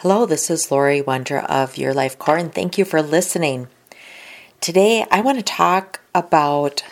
Hello, 0.00 0.26
this 0.26 0.50
is 0.50 0.70
Laurie 0.70 1.00
Wondra 1.00 1.46
of 1.46 1.78
Your 1.78 1.94
Life 1.94 2.18
Core, 2.18 2.36
and 2.36 2.52
thank 2.54 2.76
you 2.76 2.84
for 2.84 3.00
listening. 3.00 3.68
Today, 4.60 5.06
I 5.10 5.22
want 5.22 5.38
to 5.38 5.42
talk 5.42 6.00
about 6.14 6.84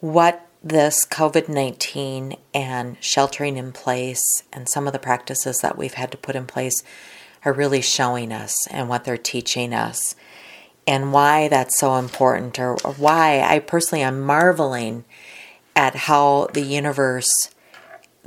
what 0.00 0.46
this 0.62 1.06
COVID 1.06 1.48
19 1.48 2.36
and 2.52 2.98
sheltering 3.00 3.56
in 3.56 3.72
place 3.72 4.42
and 4.52 4.68
some 4.68 4.86
of 4.86 4.92
the 4.92 4.98
practices 4.98 5.60
that 5.62 5.78
we've 5.78 5.94
had 5.94 6.10
to 6.10 6.18
put 6.18 6.36
in 6.36 6.44
place 6.44 6.82
are 7.46 7.52
really 7.54 7.80
showing 7.80 8.30
us 8.30 8.54
and 8.66 8.90
what 8.90 9.04
they're 9.04 9.16
teaching 9.16 9.72
us, 9.72 10.14
and 10.86 11.14
why 11.14 11.48
that's 11.48 11.78
so 11.78 11.94
important, 11.96 12.58
or, 12.58 12.76
or 12.84 12.92
why 12.92 13.40
I 13.40 13.58
personally 13.58 14.02
am 14.02 14.20
marveling 14.20 15.06
at 15.74 15.94
how 15.94 16.48
the 16.52 16.60
universe 16.60 17.53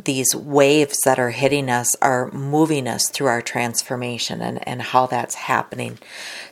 these 0.04 0.36
waves 0.36 1.00
that 1.06 1.20
are 1.20 1.32
hitting 1.32 1.70
us 1.70 1.96
are 2.02 2.32
moving 2.32 2.88
us 2.88 3.10
through 3.10 3.28
our 3.28 3.42
transformation 3.42 4.42
and, 4.42 4.66
and 4.68 4.82
how 4.82 5.08
that's 5.08 5.36
happening. 5.36 5.98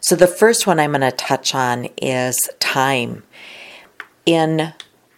So, 0.01 0.15
the 0.15 0.27
first 0.27 0.65
one 0.65 0.79
I'm 0.79 0.91
going 0.91 1.01
to 1.01 1.11
touch 1.11 1.53
on 1.53 1.87
is 2.01 2.37
time. 2.59 3.23
In 4.25 4.73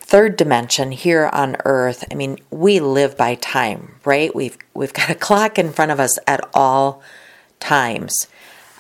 third 0.08 0.38
dimension 0.38 0.94
here 0.94 1.30
on 1.34 1.58
earth 1.66 2.06
i 2.10 2.16
mean 2.16 2.38
we 2.50 2.80
live 2.80 3.18
by 3.18 3.36
time 3.36 3.96
right 4.06 4.34
we've 4.34 4.58
we've 4.74 4.94
got 4.94 5.10
a 5.10 5.16
clock 5.16 5.60
in 5.60 5.70
front 5.70 5.92
of 5.92 6.00
us 6.00 6.18
at 6.26 6.40
all 6.54 7.04
times 7.60 8.28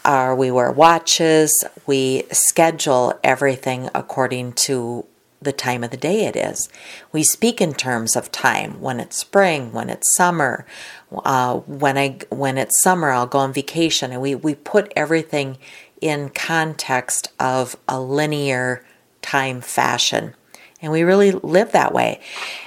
uh, 0.05 0.33
we 0.37 0.49
wear 0.49 0.71
watches 0.71 1.65
we 1.85 2.23
schedule 2.31 3.13
everything 3.25 3.89
according 3.93 4.53
to 4.53 5.05
the 5.41 5.51
time 5.51 5.83
of 5.83 5.91
the 5.91 5.97
day 5.97 6.25
it 6.25 6.35
is. 6.35 6.69
We 7.11 7.23
speak 7.23 7.61
in 7.61 7.73
terms 7.73 8.15
of 8.15 8.31
time 8.31 8.81
when 8.81 8.99
it's 8.99 9.17
spring, 9.17 9.71
when 9.71 9.89
it's 9.89 10.15
summer. 10.15 10.65
Uh, 11.11 11.57
when 11.57 11.97
I 11.97 12.19
when 12.29 12.57
it's 12.57 12.81
summer, 12.81 13.11
I'll 13.11 13.27
go 13.27 13.39
on 13.39 13.53
vacation, 13.53 14.11
and 14.11 14.21
we 14.21 14.35
we 14.35 14.55
put 14.55 14.91
everything 14.95 15.57
in 16.01 16.29
context 16.29 17.29
of 17.39 17.75
a 17.87 17.99
linear 17.99 18.83
time 19.21 19.61
fashion, 19.61 20.33
and 20.81 20.91
we 20.91 21.03
really 21.03 21.31
live 21.31 21.71
that 21.71 21.93
way. 21.93 22.19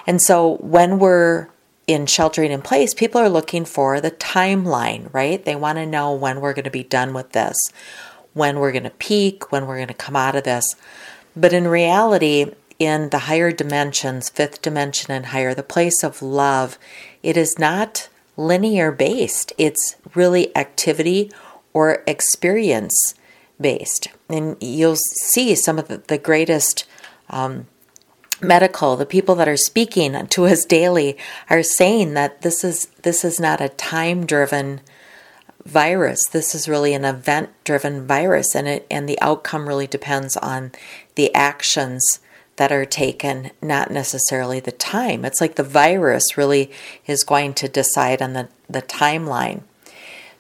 And 0.06 0.20
so 0.22 0.56
when 0.56 0.98
we're 0.98 1.48
in 1.86 2.06
sheltering 2.06 2.52
in 2.52 2.62
place, 2.62 2.94
people 2.94 3.20
are 3.20 3.28
looking 3.28 3.64
for 3.64 4.00
the 4.00 4.12
timeline, 4.12 5.12
right? 5.12 5.44
They 5.44 5.56
want 5.56 5.78
to 5.78 5.86
know 5.86 6.14
when 6.14 6.40
we're 6.40 6.52
going 6.52 6.64
to 6.64 6.70
be 6.70 6.84
done 6.84 7.12
with 7.14 7.32
this, 7.32 7.56
when 8.32 8.60
we're 8.60 8.70
going 8.70 8.84
to 8.84 8.90
peak, 8.90 9.50
when 9.50 9.66
we're 9.66 9.76
going 9.76 9.88
to 9.88 9.94
come 9.94 10.14
out 10.14 10.36
of 10.36 10.44
this. 10.44 10.76
But 11.34 11.52
in 11.52 11.66
reality, 11.66 12.52
in 12.80 13.10
the 13.10 13.20
higher 13.20 13.52
dimensions, 13.52 14.30
fifth 14.30 14.62
dimension 14.62 15.12
and 15.12 15.26
higher, 15.26 15.54
the 15.54 15.62
place 15.62 16.02
of 16.02 16.22
love, 16.22 16.78
it 17.22 17.36
is 17.36 17.58
not 17.58 18.08
linear 18.38 18.90
based. 18.90 19.52
It's 19.58 19.96
really 20.14 20.56
activity 20.56 21.30
or 21.74 22.02
experience 22.06 23.14
based. 23.60 24.08
And 24.30 24.56
you'll 24.60 24.96
see 24.96 25.54
some 25.54 25.78
of 25.78 26.06
the, 26.06 26.18
greatest 26.18 26.86
um, 27.28 27.66
medical, 28.40 28.96
the 28.96 29.04
people 29.04 29.34
that 29.34 29.48
are 29.48 29.58
speaking 29.58 30.26
to 30.30 30.46
us 30.46 30.64
daily 30.64 31.18
are 31.50 31.62
saying 31.62 32.14
that 32.14 32.40
this 32.40 32.64
is 32.64 32.86
this 33.02 33.24
is 33.26 33.38
not 33.38 33.60
a 33.60 33.68
time 33.68 34.24
driven 34.24 34.80
virus. 35.66 36.18
This 36.32 36.54
is 36.54 36.66
really 36.66 36.94
an 36.94 37.04
event 37.04 37.50
driven 37.64 38.06
virus 38.06 38.54
and 38.54 38.66
it 38.66 38.86
and 38.90 39.06
the 39.06 39.20
outcome 39.20 39.68
really 39.68 39.86
depends 39.86 40.38
on 40.38 40.72
the 41.16 41.32
actions 41.34 42.20
that 42.60 42.70
are 42.70 42.84
taken, 42.84 43.50
not 43.62 43.90
necessarily 43.90 44.60
the 44.60 44.70
time. 44.70 45.24
It's 45.24 45.40
like 45.40 45.54
the 45.54 45.62
virus 45.62 46.36
really 46.36 46.70
is 47.06 47.24
going 47.24 47.54
to 47.54 47.70
decide 47.70 48.20
on 48.20 48.34
the, 48.34 48.50
the 48.68 48.82
timeline. 48.82 49.62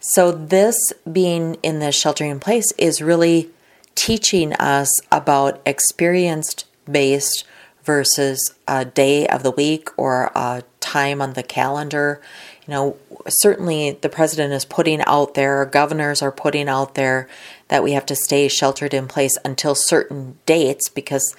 So, 0.00 0.30
this 0.30 0.76
being 1.10 1.54
in 1.62 1.78
the 1.78 1.90
sheltering 1.90 2.30
in 2.30 2.38
place 2.38 2.72
is 2.76 3.00
really 3.00 3.48
teaching 3.94 4.52
us 4.52 5.00
about 5.10 5.62
experienced 5.64 6.66
based 6.84 7.46
versus 7.84 8.54
a 8.68 8.84
day 8.84 9.26
of 9.26 9.42
the 9.42 9.50
week 9.50 9.88
or 9.96 10.30
a 10.34 10.62
time 10.80 11.22
on 11.22 11.32
the 11.32 11.42
calendar. 11.42 12.20
You 12.66 12.74
know, 12.74 12.96
certainly 13.28 13.92
the 13.92 14.10
president 14.10 14.52
is 14.52 14.66
putting 14.66 15.00
out 15.06 15.32
there, 15.32 15.64
governors 15.64 16.20
are 16.20 16.30
putting 16.30 16.68
out 16.68 16.94
there 16.96 17.28
that 17.68 17.82
we 17.82 17.92
have 17.92 18.04
to 18.06 18.16
stay 18.16 18.48
sheltered 18.48 18.92
in 18.92 19.08
place 19.08 19.38
until 19.44 19.74
certain 19.74 20.38
dates 20.44 20.88
because 20.88 21.34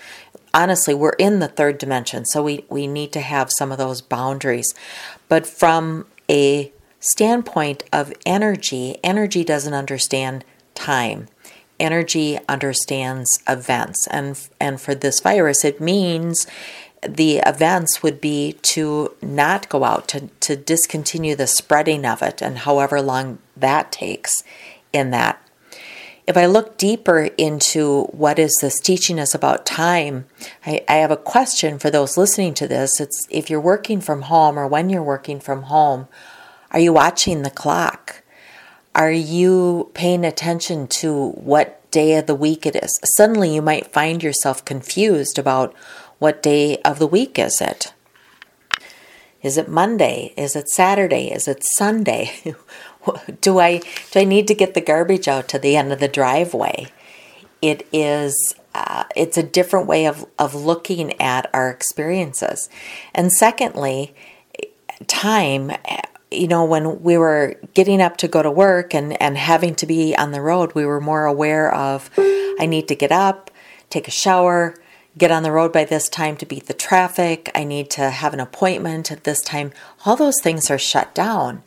honestly, 0.53 0.93
we're 0.93 1.11
in 1.11 1.39
the 1.39 1.47
third 1.47 1.77
dimension, 1.77 2.25
so 2.25 2.43
we, 2.43 2.65
we 2.69 2.87
need 2.87 3.11
to 3.13 3.21
have 3.21 3.49
some 3.57 3.71
of 3.71 3.77
those 3.77 4.01
boundaries. 4.01 4.73
But 5.27 5.47
from 5.47 6.05
a 6.29 6.71
standpoint 6.99 7.83
of 7.91 8.13
energy, 8.25 8.97
energy 9.03 9.43
doesn't 9.43 9.73
understand 9.73 10.45
time. 10.75 11.27
Energy 11.79 12.37
understands 12.47 13.27
events. 13.47 14.07
And, 14.07 14.39
and 14.59 14.79
for 14.79 14.93
this 14.93 15.19
virus, 15.19 15.65
it 15.65 15.81
means 15.81 16.45
the 17.07 17.37
events 17.37 18.03
would 18.03 18.21
be 18.21 18.53
to 18.61 19.15
not 19.21 19.67
go 19.69 19.83
out, 19.83 20.07
to, 20.09 20.27
to 20.41 20.55
discontinue 20.55 21.35
the 21.35 21.47
spreading 21.47 22.05
of 22.05 22.21
it, 22.21 22.41
and 22.41 22.59
however 22.59 23.01
long 23.01 23.39
that 23.57 23.91
takes 23.91 24.43
in 24.93 25.09
that 25.11 25.40
if 26.27 26.37
I 26.37 26.45
look 26.45 26.77
deeper 26.77 27.29
into 27.37 28.03
what 28.05 28.39
is 28.39 28.55
this 28.61 28.79
teaching 28.79 29.19
us 29.19 29.33
about 29.33 29.65
time, 29.65 30.25
I, 30.65 30.83
I, 30.87 30.95
have 30.95 31.11
a 31.11 31.17
question 31.17 31.79
for 31.79 31.89
those 31.89 32.17
listening 32.17 32.53
to 32.55 32.67
this. 32.67 32.99
It's 32.99 33.27
if 33.29 33.49
you're 33.49 33.59
working 33.59 34.01
from 34.01 34.23
home 34.23 34.57
or 34.57 34.67
when 34.67 34.89
you're 34.89 35.03
working 35.03 35.39
from 35.39 35.63
home, 35.63 36.07
are 36.71 36.79
you 36.79 36.93
watching 36.93 37.41
the 37.41 37.49
clock? 37.49 38.21
Are 38.93 39.11
you 39.11 39.89
paying 39.93 40.25
attention 40.25 40.87
to 40.87 41.29
what 41.31 41.89
day 41.91 42.17
of 42.17 42.27
the 42.27 42.35
week 42.35 42.65
it 42.65 42.75
is? 42.75 42.99
Suddenly 43.15 43.53
you 43.55 43.61
might 43.61 43.93
find 43.93 44.21
yourself 44.21 44.63
confused 44.63 45.39
about 45.39 45.73
what 46.19 46.43
day 46.43 46.77
of 46.83 46.99
the 46.99 47.07
week 47.07 47.39
is 47.39 47.59
it? 47.61 47.93
Is 49.41 49.57
it 49.57 49.67
Monday? 49.67 50.33
Is 50.37 50.55
it 50.55 50.69
Saturday? 50.69 51.31
Is 51.31 51.47
it 51.47 51.63
Sunday? 51.75 52.31
do 53.41 53.59
I 53.59 53.81
do 54.11 54.19
I 54.19 54.23
need 54.23 54.47
to 54.47 54.55
get 54.55 54.73
the 54.73 54.81
garbage 54.81 55.27
out 55.27 55.47
to 55.49 55.59
the 55.59 55.75
end 55.75 55.91
of 55.91 55.99
the 55.99 56.07
driveway? 56.07 56.87
It 57.61 57.87
is 57.91 58.55
uh, 58.73 59.03
it's 59.15 59.37
a 59.37 59.43
different 59.43 59.87
way 59.87 60.05
of 60.05 60.25
of 60.39 60.55
looking 60.55 61.19
at 61.21 61.49
our 61.53 61.69
experiences. 61.69 62.69
And 63.13 63.31
secondly, 63.31 64.15
time 65.07 65.71
you 66.31 66.47
know 66.47 66.63
when 66.63 67.01
we 67.01 67.17
were 67.17 67.55
getting 67.73 68.01
up 68.01 68.17
to 68.17 68.27
go 68.27 68.41
to 68.41 68.51
work 68.51 68.93
and 68.93 69.21
and 69.21 69.37
having 69.37 69.75
to 69.75 69.85
be 69.85 70.15
on 70.15 70.31
the 70.31 70.41
road 70.41 70.73
we 70.73 70.85
were 70.85 71.01
more 71.01 71.25
aware 71.25 71.73
of 71.73 72.09
i 72.17 72.65
need 72.65 72.87
to 72.87 72.95
get 72.95 73.11
up 73.11 73.51
take 73.89 74.07
a 74.07 74.11
shower 74.11 74.75
get 75.17 75.31
on 75.31 75.43
the 75.43 75.51
road 75.51 75.73
by 75.73 75.83
this 75.83 76.07
time 76.07 76.37
to 76.37 76.45
beat 76.45 76.67
the 76.67 76.73
traffic 76.73 77.51
i 77.53 77.63
need 77.63 77.89
to 77.89 78.09
have 78.09 78.33
an 78.33 78.39
appointment 78.39 79.11
at 79.11 79.23
this 79.23 79.41
time 79.41 79.71
all 80.05 80.15
those 80.15 80.39
things 80.41 80.71
are 80.71 80.79
shut 80.79 81.13
down 81.13 81.61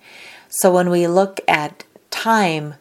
so 0.59 0.73
when 0.73 0.91
we 0.91 1.06
look 1.06 1.41
at 1.49 1.85
time, 2.11 2.75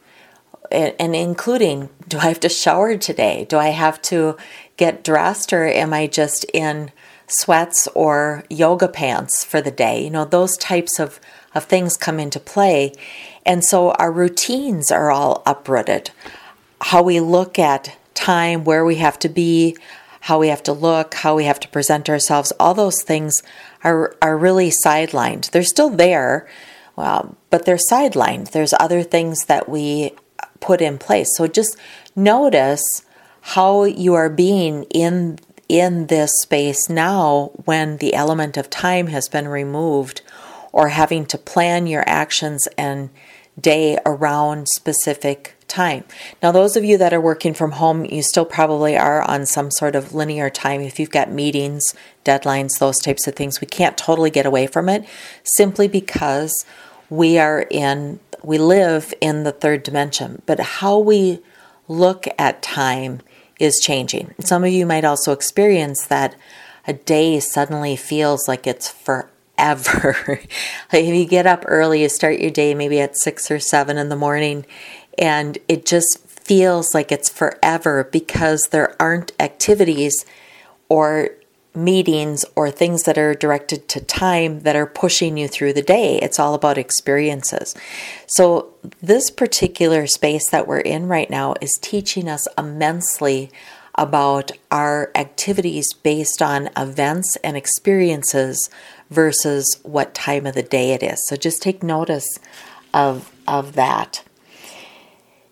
and 0.72 1.16
including 1.16 1.90
do 2.08 2.18
I 2.18 2.28
have 2.28 2.40
to 2.42 2.50
shower 2.50 2.98
today? 2.98 3.46
Do 3.48 3.58
I 3.58 3.70
have 3.70 4.02
to 4.04 4.38
get 4.78 5.04
dressed 5.04 5.54
or 5.54 5.66
am 5.66 5.94
I 5.94 6.08
just 6.08 6.46
in 6.54 6.92
sweats 7.28 7.88
or 7.96 8.44
yoga 8.50 8.88
pants 8.88 9.44
for 9.44 9.62
the 9.62 9.72
day? 9.72 10.04
You 10.04 10.10
know, 10.10 10.26
those 10.26 10.58
types 10.58 11.00
of, 11.00 11.20
of 11.54 11.66
things 11.66 11.98
come 11.98 12.20
into 12.20 12.40
play. 12.40 12.94
And 13.46 13.64
so 13.64 13.92
our 13.92 14.12
routines 14.12 14.92
are 14.92 15.12
all 15.12 15.44
uprooted. 15.46 16.12
How 16.82 17.02
we 17.04 17.20
look 17.20 17.60
at 17.60 17.98
time, 18.14 18.64
where 18.64 18.86
we 18.86 18.96
have 18.96 19.20
to 19.20 19.30
be, 19.30 19.78
how 20.22 20.40
we 20.40 20.48
have 20.48 20.64
to 20.64 20.74
look, 20.74 21.16
how 21.16 21.36
we 21.36 21.46
have 21.46 21.60
to 21.60 21.68
present 21.68 22.10
ourselves, 22.10 22.54
all 22.60 22.74
those 22.74 23.02
things 23.04 23.44
are, 23.84 24.16
are 24.22 24.38
really 24.38 24.72
sidelined. 24.86 25.52
They're 25.52 25.64
still 25.64 25.90
there, 25.90 26.48
well, 26.96 27.36
but 27.50 27.66
they're 27.66 27.78
sidelined. 27.92 28.52
There's 28.52 28.74
other 28.80 29.04
things 29.04 29.46
that 29.46 29.68
we 29.68 30.12
put 30.60 30.82
in 30.82 30.98
place. 30.98 31.28
So 31.36 31.48
just 31.48 31.78
notice 32.16 32.84
how 33.42 33.84
you 33.84 34.14
are 34.14 34.30
being 34.30 34.84
in 34.86 35.40
in 35.70 36.08
this 36.08 36.32
space 36.42 36.90
now 36.90 37.52
when 37.66 37.98
the 37.98 38.14
element 38.14 38.58
of 38.58 38.70
time 38.70 39.08
has 39.08 39.28
been 39.28 39.48
removed 39.48 40.22
or 40.72 40.90
having 40.90 41.26
to 41.26 41.38
plan 41.38 41.88
your 41.88 42.04
actions 42.06 42.68
and 42.78 43.10
day 43.60 43.98
around 44.06 44.68
specific 44.68 45.56
time. 45.74 46.04
Now, 46.42 46.52
those 46.52 46.78
of 46.78 46.86
you 46.86 46.98
that 47.00 47.14
are 47.14 47.22
working 47.22 47.54
from 47.54 47.74
home, 47.74 48.06
you 48.06 48.22
still 48.22 48.46
probably 48.46 48.96
are 48.96 49.22
on 49.24 49.46
some 49.46 49.72
sort 49.72 49.96
of 49.96 50.14
linear 50.14 50.50
time. 50.50 50.82
If 50.82 51.00
you've 51.00 51.10
got 51.10 51.32
meetings, 51.32 51.96
deadlines, 52.24 52.78
those 52.80 53.00
types 53.00 53.28
of 53.28 53.36
things, 53.36 53.60
we 53.60 53.68
can't 53.68 53.98
totally 53.98 54.30
get 54.30 54.46
away 54.46 54.68
from 54.68 54.88
it 54.88 55.06
simply 55.44 55.88
because 55.88 56.66
we 57.10 57.40
are 57.40 57.66
in, 57.72 58.20
we 58.44 58.58
live 58.58 59.14
in 59.20 59.44
the 59.44 59.52
third 59.52 59.84
dimension. 59.84 60.42
But 60.46 60.60
how 60.60 61.00
we 61.00 61.42
look 61.88 62.28
at 62.38 62.62
time 62.62 63.22
is 63.60 63.80
changing. 63.80 64.34
Some 64.40 64.64
of 64.64 64.72
you 64.72 64.86
might 64.86 65.06
also 65.06 65.32
experience 65.32 66.06
that 66.08 66.36
a 66.86 66.94
day 66.94 67.40
suddenly 67.40 67.96
feels 67.96 68.48
like 68.48 68.68
it's 68.68 68.90
forever. 68.90 70.16
like 70.28 71.04
if 71.06 71.16
you 71.16 71.26
get 71.26 71.48
up 71.48 71.64
early, 71.68 72.02
you 72.02 72.10
start 72.10 72.40
your 72.40 72.52
day 72.52 72.74
maybe 72.74 73.00
at 73.00 73.18
six 73.18 73.50
or 73.50 73.60
seven 73.60 73.98
in 73.98 74.10
the 74.10 74.16
morning, 74.16 74.66
and 75.18 75.58
it 75.68 75.86
just 75.86 76.20
feels 76.28 76.94
like 76.94 77.12
it's 77.12 77.30
forever 77.30 78.10
because 78.12 78.70
there 78.72 78.96
aren't 79.02 79.32
activities 79.40 80.26
or 80.90 81.30
meetings 81.76 82.46
or 82.56 82.70
things 82.70 83.04
that 83.04 83.18
are 83.18 83.34
directed 83.34 83.88
to 83.90 84.00
time 84.00 84.60
that 84.62 84.76
are 84.76 84.86
pushing 84.86 85.38
you 85.38 85.48
through 85.48 85.74
the 85.74 85.82
day. 85.82 86.20
It's 86.20 86.40
all 86.40 86.54
about 86.54 86.78
experiences. 86.78 87.76
So, 88.28 88.74
this 89.02 89.32
particular 89.32 90.06
space 90.08 90.50
that 90.52 90.68
we're 90.68 90.80
in 90.80 91.08
right 91.08 91.30
now 91.30 91.56
is 91.62 91.80
teaching 91.82 92.28
us 92.28 92.48
immensely 92.58 93.50
about 93.96 94.52
our 94.72 95.12
activities 95.16 95.94
based 95.94 96.42
on 96.42 96.70
events 96.78 97.38
and 97.44 97.56
experiences 97.56 98.70
versus 99.10 99.80
what 99.84 100.14
time 100.14 100.46
of 100.46 100.56
the 100.56 100.64
day 100.64 100.92
it 100.92 101.02
is. 101.02 101.26
So, 101.28 101.36
just 101.36 101.62
take 101.62 101.82
notice 101.82 102.28
of, 102.94 103.32
of 103.48 103.74
that. 103.74 104.24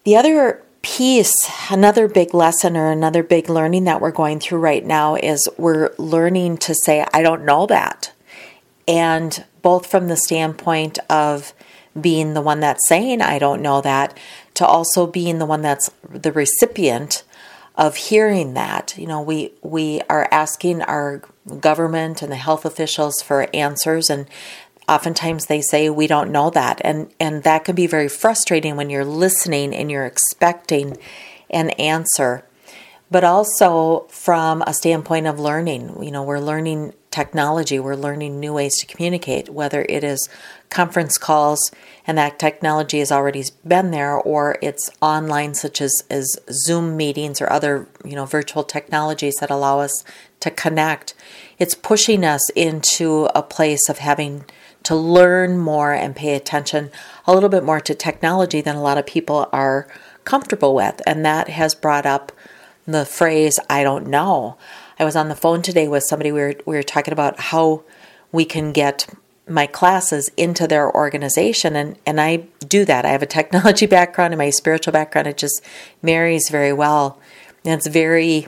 The 0.03 0.15
other 0.15 0.63
piece, 0.81 1.33
another 1.69 2.07
big 2.07 2.33
lesson 2.33 2.75
or 2.75 2.89
another 2.89 3.21
big 3.21 3.49
learning 3.49 3.83
that 3.83 4.01
we're 4.01 4.11
going 4.11 4.39
through 4.39 4.59
right 4.59 4.83
now 4.83 5.15
is 5.15 5.47
we're 5.57 5.93
learning 5.97 6.57
to 6.57 6.73
say, 6.73 7.05
I 7.13 7.21
don't 7.21 7.45
know 7.45 7.67
that. 7.67 8.11
And 8.87 9.45
both 9.61 9.85
from 9.85 10.07
the 10.07 10.17
standpoint 10.17 10.97
of 11.07 11.53
being 11.99 12.33
the 12.33 12.41
one 12.41 12.61
that's 12.61 12.87
saying, 12.87 13.21
I 13.21 13.37
don't 13.37 13.61
know 13.61 13.79
that, 13.81 14.17
to 14.55 14.65
also 14.65 15.05
being 15.05 15.37
the 15.37 15.45
one 15.45 15.61
that's 15.61 15.91
the 16.09 16.31
recipient 16.31 17.23
of 17.75 17.95
hearing 17.95 18.55
that. 18.55 18.97
You 18.97 19.05
know, 19.07 19.21
we, 19.21 19.53
we 19.61 20.01
are 20.09 20.27
asking 20.31 20.81
our 20.83 21.21
government 21.59 22.21
and 22.21 22.31
the 22.31 22.37
health 22.37 22.65
officials 22.65 23.21
for 23.21 23.47
answers, 23.53 24.09
and 24.09 24.25
oftentimes 24.91 25.45
they 25.45 25.61
say 25.61 25.89
we 25.89 26.07
don't 26.07 26.31
know 26.31 26.49
that. 26.49 26.81
And 26.83 27.11
and 27.19 27.43
that 27.43 27.65
can 27.65 27.75
be 27.75 27.87
very 27.87 28.09
frustrating 28.09 28.75
when 28.75 28.89
you're 28.89 29.05
listening 29.05 29.73
and 29.73 29.89
you're 29.89 30.05
expecting 30.05 30.97
an 31.49 31.69
answer. 31.71 32.45
But 33.09 33.23
also 33.23 34.07
from 34.09 34.61
a 34.61 34.73
standpoint 34.73 35.27
of 35.27 35.39
learning 35.39 36.01
you 36.03 36.11
know 36.11 36.23
we're 36.23 36.39
learning 36.39 36.93
technology 37.09 37.77
we're 37.77 37.93
learning 38.07 38.39
new 38.39 38.53
ways 38.53 38.77
to 38.79 38.85
communicate 38.85 39.49
whether 39.49 39.85
it 39.89 40.01
is 40.01 40.29
conference 40.69 41.17
calls 41.17 41.71
and 42.07 42.17
that 42.17 42.39
technology 42.39 42.99
has 42.99 43.11
already 43.11 43.43
been 43.67 43.91
there 43.91 44.15
or 44.15 44.57
it's 44.61 44.89
online 45.01 45.53
such 45.53 45.81
as, 45.81 46.05
as 46.09 46.39
zoom 46.49 46.95
meetings 46.95 47.41
or 47.41 47.51
other 47.51 47.85
you 48.05 48.15
know 48.15 48.25
virtual 48.25 48.63
technologies 48.63 49.35
that 49.41 49.51
allow 49.51 49.81
us 49.81 50.05
to 50.41 50.51
connect. 50.51 51.13
It's 51.57 51.75
pushing 51.75 52.25
us 52.25 52.49
into 52.51 53.29
a 53.33 53.41
place 53.41 53.87
of 53.87 53.99
having 53.99 54.43
to 54.83 54.95
learn 54.95 55.57
more 55.57 55.93
and 55.93 56.15
pay 56.15 56.35
attention 56.35 56.91
a 57.25 57.33
little 57.33 57.49
bit 57.49 57.63
more 57.63 57.79
to 57.79 57.93
technology 57.93 58.61
than 58.61 58.75
a 58.75 58.81
lot 58.81 58.97
of 58.97 59.05
people 59.05 59.47
are 59.51 59.87
comfortable 60.23 60.73
with. 60.73 61.01
And 61.05 61.25
that 61.25 61.49
has 61.49 61.75
brought 61.75 62.05
up 62.05 62.31
the 62.85 63.05
phrase, 63.05 63.59
I 63.69 63.83
don't 63.83 64.07
know. 64.07 64.57
I 64.99 65.05
was 65.05 65.15
on 65.15 65.29
the 65.29 65.35
phone 65.35 65.61
today 65.61 65.87
with 65.87 66.03
somebody, 66.03 66.31
we 66.31 66.41
were, 66.41 66.55
we 66.65 66.75
were 66.75 66.83
talking 66.83 67.13
about 67.13 67.39
how 67.39 67.83
we 68.31 68.45
can 68.45 68.71
get 68.71 69.07
my 69.47 69.67
classes 69.67 70.29
into 70.37 70.67
their 70.67 70.93
organization 70.93 71.75
and, 71.75 71.97
and 72.05 72.21
I 72.21 72.47
do 72.59 72.85
that. 72.85 73.05
I 73.05 73.09
have 73.09 73.23
a 73.23 73.27
technology 73.27 73.85
background 73.87 74.33
and 74.33 74.39
my 74.39 74.49
spiritual 74.49 74.93
background. 74.93 75.27
It 75.27 75.37
just 75.37 75.63
marries 76.01 76.49
very 76.49 76.73
well. 76.73 77.19
And 77.65 77.73
it's 77.73 77.87
very 77.87 78.47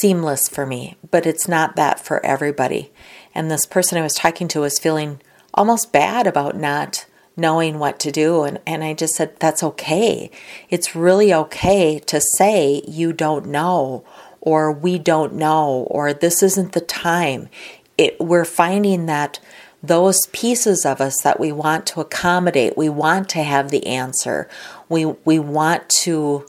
seamless 0.00 0.48
for 0.48 0.66
me, 0.66 0.96
but 1.10 1.26
it's 1.26 1.48
not 1.48 1.76
that 1.76 2.00
for 2.00 2.24
everybody. 2.24 2.92
And 3.34 3.50
this 3.50 3.66
person 3.66 3.98
I 3.98 4.02
was 4.02 4.14
talking 4.14 4.48
to 4.48 4.60
was 4.60 4.78
feeling 4.78 5.20
almost 5.54 5.92
bad 5.92 6.26
about 6.26 6.56
not 6.56 7.06
knowing 7.36 7.78
what 7.78 7.98
to 8.00 8.12
do. 8.12 8.42
And, 8.42 8.60
and 8.66 8.84
I 8.84 8.94
just 8.94 9.14
said, 9.14 9.38
that's 9.38 9.62
okay. 9.62 10.30
It's 10.68 10.94
really 10.94 11.32
okay 11.32 11.98
to 12.00 12.20
say 12.36 12.82
you 12.86 13.12
don't 13.12 13.46
know, 13.46 14.04
or 14.40 14.70
we 14.72 14.98
don't 14.98 15.34
know, 15.34 15.86
or 15.90 16.12
this 16.12 16.42
isn't 16.42 16.72
the 16.72 16.80
time. 16.80 17.48
It, 17.96 18.20
we're 18.20 18.44
finding 18.44 19.06
that 19.06 19.40
those 19.82 20.18
pieces 20.32 20.84
of 20.84 21.00
us 21.00 21.20
that 21.22 21.40
we 21.40 21.50
want 21.52 21.86
to 21.86 22.00
accommodate, 22.00 22.76
we 22.76 22.88
want 22.88 23.28
to 23.30 23.42
have 23.42 23.70
the 23.70 23.86
answer, 23.86 24.48
we, 24.88 25.06
we 25.06 25.38
want 25.38 25.88
to 25.88 26.46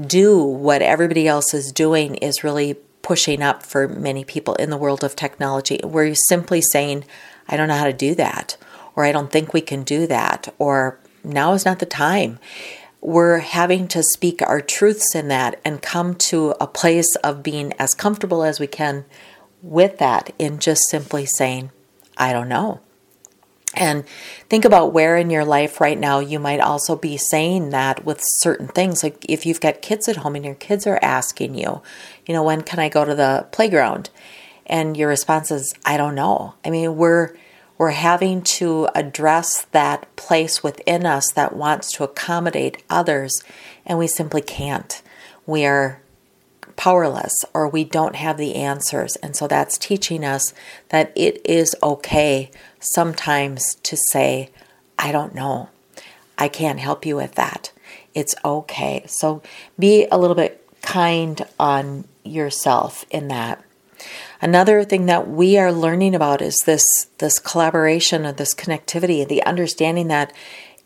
do 0.00 0.42
what 0.42 0.82
everybody 0.82 1.28
else 1.28 1.54
is 1.54 1.70
doing 1.70 2.16
is 2.16 2.42
really 2.42 2.74
pushing 3.02 3.42
up 3.42 3.62
for 3.62 3.86
many 3.86 4.24
people 4.24 4.54
in 4.54 4.70
the 4.70 4.76
world 4.76 5.04
of 5.04 5.14
technology. 5.14 5.80
We're 5.84 6.14
simply 6.14 6.62
saying, 6.62 7.04
I 7.48 7.56
don't 7.56 7.68
know 7.68 7.76
how 7.76 7.86
to 7.86 7.92
do 7.92 8.14
that, 8.14 8.56
or 8.96 9.04
I 9.04 9.12
don't 9.12 9.30
think 9.30 9.52
we 9.52 9.60
can 9.60 9.82
do 9.82 10.06
that, 10.06 10.52
or 10.58 10.98
now 11.24 11.52
is 11.52 11.64
not 11.64 11.78
the 11.78 11.86
time. 11.86 12.38
We're 13.00 13.38
having 13.38 13.88
to 13.88 14.02
speak 14.02 14.42
our 14.42 14.60
truths 14.60 15.14
in 15.14 15.28
that 15.28 15.60
and 15.64 15.82
come 15.82 16.14
to 16.30 16.54
a 16.60 16.66
place 16.66 17.16
of 17.16 17.42
being 17.42 17.72
as 17.78 17.94
comfortable 17.94 18.44
as 18.44 18.60
we 18.60 18.68
can 18.68 19.04
with 19.60 19.98
that 19.98 20.32
in 20.38 20.58
just 20.58 20.82
simply 20.88 21.26
saying, 21.26 21.70
I 22.16 22.32
don't 22.32 22.48
know. 22.48 22.80
And 23.74 24.04
think 24.48 24.64
about 24.64 24.92
where 24.92 25.16
in 25.16 25.30
your 25.30 25.44
life 25.44 25.80
right 25.80 25.98
now 25.98 26.18
you 26.18 26.38
might 26.38 26.60
also 26.60 26.94
be 26.94 27.16
saying 27.16 27.70
that 27.70 28.04
with 28.04 28.20
certain 28.22 28.68
things. 28.68 29.02
Like 29.02 29.24
if 29.28 29.46
you've 29.46 29.60
got 29.60 29.80
kids 29.80 30.08
at 30.08 30.18
home 30.18 30.36
and 30.36 30.44
your 30.44 30.54
kids 30.54 30.86
are 30.86 30.98
asking 31.00 31.54
you, 31.54 31.80
you 32.26 32.34
know, 32.34 32.42
when 32.42 32.62
can 32.62 32.78
I 32.78 32.88
go 32.88 33.04
to 33.04 33.14
the 33.14 33.46
playground? 33.50 34.10
And 34.66 34.96
your 34.96 35.08
response 35.08 35.50
is 35.50 35.72
i 35.84 35.96
don't 35.96 36.14
know. 36.14 36.54
I 36.64 36.70
mean 36.70 36.96
we're 36.96 37.34
we're 37.78 37.90
having 37.90 38.42
to 38.42 38.88
address 38.94 39.62
that 39.72 40.14
place 40.14 40.62
within 40.62 41.04
us 41.04 41.32
that 41.32 41.56
wants 41.56 41.90
to 41.92 42.04
accommodate 42.04 42.82
others 42.88 43.42
and 43.84 43.98
we 43.98 44.06
simply 44.06 44.40
can't. 44.40 45.02
We 45.46 45.64
are 45.64 46.00
powerless 46.76 47.44
or 47.52 47.68
we 47.68 47.84
don't 47.84 48.16
have 48.16 48.36
the 48.36 48.54
answers. 48.54 49.16
And 49.16 49.34
so 49.34 49.48
that's 49.48 49.78
teaching 49.78 50.24
us 50.24 50.54
that 50.90 51.12
it 51.16 51.40
is 51.44 51.74
okay 51.82 52.50
sometimes 52.78 53.74
to 53.82 53.96
say 54.10 54.50
i 54.98 55.10
don't 55.10 55.34
know. 55.34 55.68
I 56.38 56.48
can't 56.48 56.78
help 56.78 57.04
you 57.04 57.16
with 57.16 57.34
that. 57.34 57.72
It's 58.14 58.34
okay. 58.44 59.04
So 59.06 59.42
be 59.78 60.06
a 60.10 60.18
little 60.18 60.36
bit 60.36 60.66
kind 60.82 61.44
on 61.58 62.06
yourself 62.24 63.04
in 63.10 63.28
that 63.28 63.62
Another 64.40 64.84
thing 64.84 65.06
that 65.06 65.28
we 65.28 65.58
are 65.58 65.72
learning 65.72 66.14
about 66.14 66.42
is 66.42 66.56
this 66.66 66.84
this 67.18 67.38
collaboration 67.38 68.24
and 68.24 68.36
this 68.36 68.54
connectivity, 68.54 69.26
the 69.26 69.42
understanding 69.44 70.08
that 70.08 70.32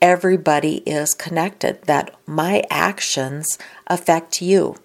everybody 0.00 0.78
is 0.86 1.14
connected, 1.14 1.82
that 1.82 2.14
my 2.26 2.62
actions 2.70 3.58
affect 3.86 4.42
you. 4.42 4.76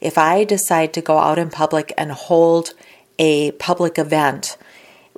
If 0.00 0.18
I 0.18 0.44
decide 0.44 0.92
to 0.94 1.00
go 1.00 1.18
out 1.18 1.38
in 1.38 1.50
public 1.50 1.92
and 1.96 2.12
hold 2.12 2.74
a 3.18 3.52
public 3.52 3.98
event 3.98 4.56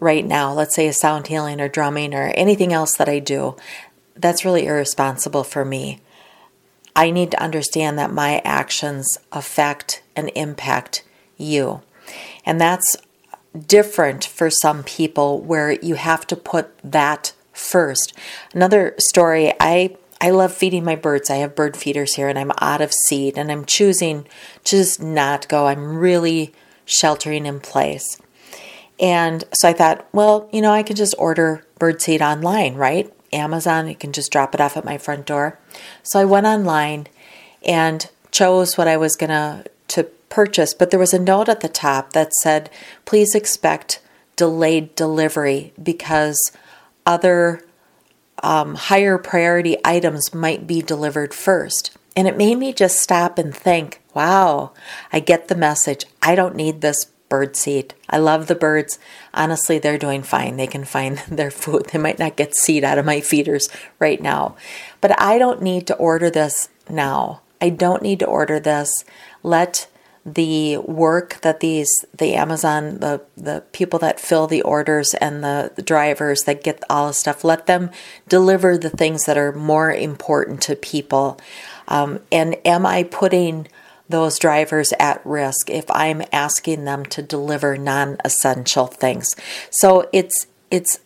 right 0.00 0.24
now, 0.24 0.52
let's 0.52 0.74
say 0.74 0.86
a 0.86 0.92
sound 0.92 1.26
healing 1.26 1.60
or 1.60 1.68
drumming 1.68 2.14
or 2.14 2.32
anything 2.34 2.72
else 2.72 2.96
that 2.96 3.08
I 3.08 3.18
do, 3.18 3.56
that's 4.14 4.44
really 4.44 4.66
irresponsible 4.66 5.44
for 5.44 5.64
me. 5.64 6.00
I 6.94 7.10
need 7.10 7.30
to 7.30 7.42
understand 7.42 7.98
that 7.98 8.12
my 8.12 8.40
actions 8.44 9.18
affect 9.30 10.02
and 10.16 10.30
impact 10.34 11.04
you. 11.36 11.82
And 12.48 12.58
that's 12.58 12.96
different 13.66 14.24
for 14.24 14.48
some 14.48 14.82
people 14.82 15.38
where 15.42 15.72
you 15.72 15.96
have 15.96 16.26
to 16.28 16.34
put 16.34 16.76
that 16.82 17.34
first. 17.52 18.14
Another 18.54 18.94
story, 18.98 19.52
I 19.60 19.96
I 20.20 20.30
love 20.30 20.52
feeding 20.52 20.82
my 20.82 20.96
birds. 20.96 21.30
I 21.30 21.36
have 21.36 21.54
bird 21.54 21.76
feeders 21.76 22.14
here 22.14 22.26
and 22.26 22.38
I'm 22.38 22.50
out 22.60 22.80
of 22.80 22.92
seed 22.92 23.38
and 23.38 23.52
I'm 23.52 23.66
choosing 23.66 24.24
to 24.64 24.76
just 24.76 25.00
not 25.00 25.46
go. 25.46 25.66
I'm 25.66 25.98
really 25.98 26.52
sheltering 26.86 27.46
in 27.46 27.60
place. 27.60 28.18
And 28.98 29.44
so 29.52 29.68
I 29.68 29.74
thought, 29.74 30.08
well, 30.12 30.48
you 30.50 30.60
know, 30.60 30.72
I 30.72 30.82
can 30.82 30.96
just 30.96 31.14
order 31.18 31.64
bird 31.78 32.02
seed 32.02 32.22
online, 32.22 32.74
right? 32.74 33.12
Amazon, 33.32 33.86
you 33.86 33.94
can 33.94 34.12
just 34.12 34.32
drop 34.32 34.54
it 34.54 34.60
off 34.60 34.76
at 34.76 34.84
my 34.84 34.98
front 34.98 35.26
door. 35.26 35.58
So 36.02 36.18
I 36.18 36.24
went 36.24 36.46
online 36.46 37.06
and 37.64 38.08
chose 38.32 38.76
what 38.78 38.88
I 38.88 38.96
was 38.96 39.16
going 39.16 39.30
to 39.30 39.64
to 39.88 40.10
purchase, 40.28 40.74
but 40.74 40.90
there 40.90 41.00
was 41.00 41.14
a 41.14 41.18
note 41.18 41.48
at 41.48 41.60
the 41.60 41.68
top 41.68 42.12
that 42.12 42.34
said, 42.34 42.70
please 43.04 43.34
expect 43.34 44.00
delayed 44.36 44.94
delivery 44.94 45.72
because 45.82 46.52
other 47.04 47.62
um, 48.42 48.74
higher 48.74 49.18
priority 49.18 49.76
items 49.84 50.32
might 50.34 50.66
be 50.66 50.80
delivered 50.80 51.34
first. 51.34 51.96
And 52.16 52.26
it 52.26 52.36
made 52.36 52.56
me 52.56 52.72
just 52.72 53.00
stop 53.00 53.38
and 53.38 53.54
think, 53.54 54.00
wow, 54.14 54.72
I 55.12 55.20
get 55.20 55.48
the 55.48 55.54
message. 55.54 56.04
I 56.22 56.34
don't 56.34 56.56
need 56.56 56.80
this 56.80 57.06
bird 57.28 57.56
seed. 57.56 57.94
I 58.08 58.18
love 58.18 58.46
the 58.46 58.54
birds. 58.54 58.98
Honestly, 59.34 59.78
they're 59.78 59.98
doing 59.98 60.22
fine. 60.22 60.56
They 60.56 60.66
can 60.66 60.84
find 60.84 61.18
their 61.28 61.50
food. 61.50 61.86
They 61.86 61.98
might 61.98 62.18
not 62.18 62.36
get 62.36 62.54
seed 62.54 62.84
out 62.84 62.98
of 62.98 63.04
my 63.04 63.20
feeders 63.20 63.68
right 63.98 64.20
now. 64.20 64.56
But 65.00 65.20
I 65.20 65.38
don't 65.38 65.62
need 65.62 65.86
to 65.88 65.96
order 65.96 66.30
this 66.30 66.68
now. 66.88 67.42
I 67.60 67.70
don't 67.70 68.02
need 68.02 68.20
to 68.20 68.26
order 68.26 68.60
this. 68.60 69.04
Let 69.42 69.88
the 70.24 70.76
work 70.78 71.40
that 71.42 71.60
these 71.60 72.04
the 72.16 72.34
Amazon 72.34 72.98
the 72.98 73.22
the 73.36 73.62
people 73.72 73.98
that 74.00 74.20
fill 74.20 74.46
the 74.46 74.62
orders 74.62 75.14
and 75.14 75.42
the, 75.42 75.72
the, 75.74 75.82
drivers 75.82 76.42
that 76.42 76.62
get 76.62 76.82
all 76.90 77.08
the 77.08 77.14
stuff 77.14 77.44
let 77.44 77.66
them 77.66 77.90
deliver 78.28 78.76
the 78.76 78.90
things 78.90 79.24
that 79.24 79.38
are 79.38 79.52
more 79.52 79.92
important 79.92 80.60
to 80.62 80.76
people. 80.76 81.40
Um, 81.86 82.20
and 82.30 82.56
am 82.64 82.84
I 82.84 83.04
putting 83.04 83.68
those 84.08 84.38
drivers 84.38 84.92
at 84.98 85.24
risk 85.24 85.70
if 85.70 85.84
I'm 85.90 86.22
asking 86.32 86.84
them 86.84 87.04
to 87.06 87.22
deliver 87.22 87.76
non-essential 87.76 88.88
things? 88.88 89.34
So 89.70 90.08
it's 90.12 90.46
it's 90.70 90.98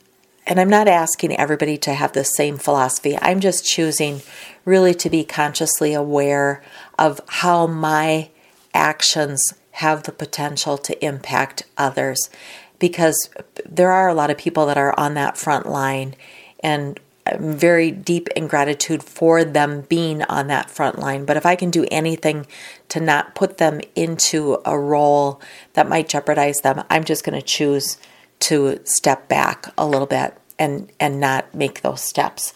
and 0.47 0.59
I'm 0.59 0.71
not 0.71 0.89
asking 0.89 1.37
everybody 1.37 1.79
to 1.79 1.95
have 1.95 2.13
the 2.13 2.25
same 2.25 2.59
philosophy. 2.59 3.17
I'm 3.21 3.41
just 3.41 3.65
choosing 3.65 4.23
really 4.65 4.95
to 4.95 5.09
be 5.09 5.25
consciously 5.25 5.95
aware 5.95 6.63
of 6.99 7.21
how 7.29 7.69
my 7.69 8.31
actions 8.75 9.55
have 9.73 10.03
the 10.05 10.13
potential 10.13 10.77
to 10.79 11.05
impact 11.05 11.65
others 11.77 12.31
because 12.79 13.31
there 13.65 13.91
are 13.91 14.09
a 14.09 14.15
lot 14.15 14.31
of 14.31 14.37
people 14.37 14.67
that 14.67 14.77
are 14.77 14.99
on 14.99 15.15
that 15.15 15.37
front 15.37 15.67
line 15.67 16.15
and 16.61 16.99
I'm 17.27 17.57
very 17.57 17.91
deep 17.91 18.29
in 18.35 18.49
gratitude 18.49 19.03
for 19.03 19.45
them 19.45 19.83
being 19.83 20.23
on 20.25 20.49
that 20.49 20.71
front 20.71 20.99
line. 20.99 21.25
But 21.25 21.37
if 21.37 21.47
I 21.47 21.55
can 21.55 21.71
do 21.71 21.87
anything 21.91 22.47
to 22.89 23.01
not 23.01 23.35
put 23.35 23.59
them 23.59 23.81
into 23.95 24.59
a 24.65 24.77
role 24.77 25.41
that 25.75 25.89
might 25.89 26.09
jeopardize 26.09 26.59
them, 26.63 26.83
I'm 26.91 27.05
just 27.05 27.25
going 27.25 27.39
to 27.39 27.47
choose 27.47 27.97
to 28.41 28.81
step 28.85 29.29
back 29.29 29.73
a 29.79 29.87
little 29.87 30.07
bit 30.07 30.37
and 30.59 30.91
and 30.99 31.21
not 31.21 31.55
make 31.55 31.83
those 31.83 32.03
steps. 32.03 32.55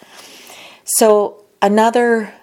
So 0.84 1.44
another 1.62 2.34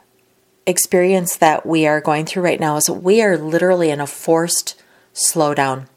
experience 0.65 1.35
that 1.37 1.65
we 1.65 1.85
are 1.87 2.01
going 2.01 2.25
through 2.25 2.43
right 2.43 2.59
now 2.59 2.77
is 2.77 2.89
we 2.89 3.21
are 3.21 3.37
literally 3.37 3.89
in 3.89 3.99
a 3.99 4.07
forced 4.07 4.81
slowdown. 5.13 5.87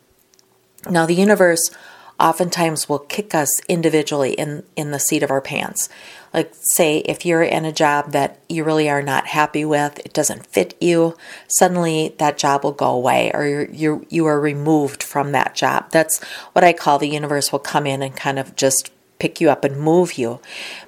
Now, 0.89 1.07
the 1.07 1.15
universe 1.15 1.71
oftentimes 2.19 2.89
will 2.89 2.99
kick 2.99 3.35
us 3.35 3.49
individually 3.67 4.33
in, 4.33 4.65
in 4.75 4.91
the 4.91 4.99
seat 4.99 5.23
of 5.23 5.31
our 5.31 5.41
pants. 5.41 5.89
Like, 6.33 6.53
say, 6.75 6.99
if 6.99 7.25
you're 7.25 7.43
in 7.43 7.65
a 7.65 7.73
job 7.73 8.13
that 8.13 8.39
you 8.49 8.65
really 8.65 8.89
are 8.89 9.03
not 9.03 9.29
happy 9.29 9.65
with, 9.65 9.99
it 9.99 10.13
doesn't 10.13 10.47
fit 10.47 10.75
you, 10.81 11.17
suddenly 11.49 12.15
that 12.19 12.39
job 12.39 12.65
will 12.65 12.73
go 12.73 12.91
away 12.91 13.31
or 13.33 13.47
you're, 13.47 13.71
you're, 13.71 14.03
you 14.09 14.27
are 14.27 14.41
removed 14.41 15.03
from 15.03 15.33
that 15.33 15.55
job. 15.55 15.91
That's 15.91 16.23
what 16.53 16.65
I 16.65 16.73
call 16.73 16.99
the 16.99 17.09
universe 17.09 17.53
will 17.53 17.59
come 17.59 17.87
in 17.87 18.03
and 18.03 18.17
kind 18.17 18.39
of 18.39 18.57
just 18.57 18.91
pick 19.19 19.41
you 19.41 19.51
up 19.51 19.65
and 19.65 19.79
move 19.79 20.19
you. 20.19 20.41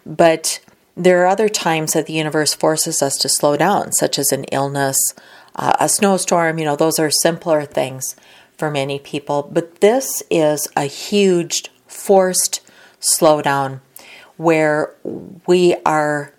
But 0.04 0.60
there 0.98 1.22
are 1.22 1.28
other 1.28 1.48
times 1.48 1.92
that 1.92 2.06
the 2.06 2.12
universe 2.12 2.54
forces 2.54 3.00
us 3.02 3.14
to 3.18 3.28
slow 3.28 3.56
down, 3.56 3.92
such 3.92 4.18
as 4.18 4.32
an 4.32 4.44
illness, 4.44 4.96
uh, 5.54 5.72
a 5.78 5.88
snowstorm, 5.88 6.58
you 6.58 6.64
know, 6.64 6.76
those 6.76 6.98
are 6.98 7.10
simpler 7.10 7.64
things 7.64 8.16
for 8.56 8.70
many 8.70 8.98
people. 8.98 9.48
But 9.50 9.80
this 9.80 10.22
is 10.28 10.66
a 10.76 10.84
huge 10.84 11.70
forced 11.86 12.60
slowdown 13.00 13.80
where 14.36 14.94
we 15.46 15.76
are 15.86 16.32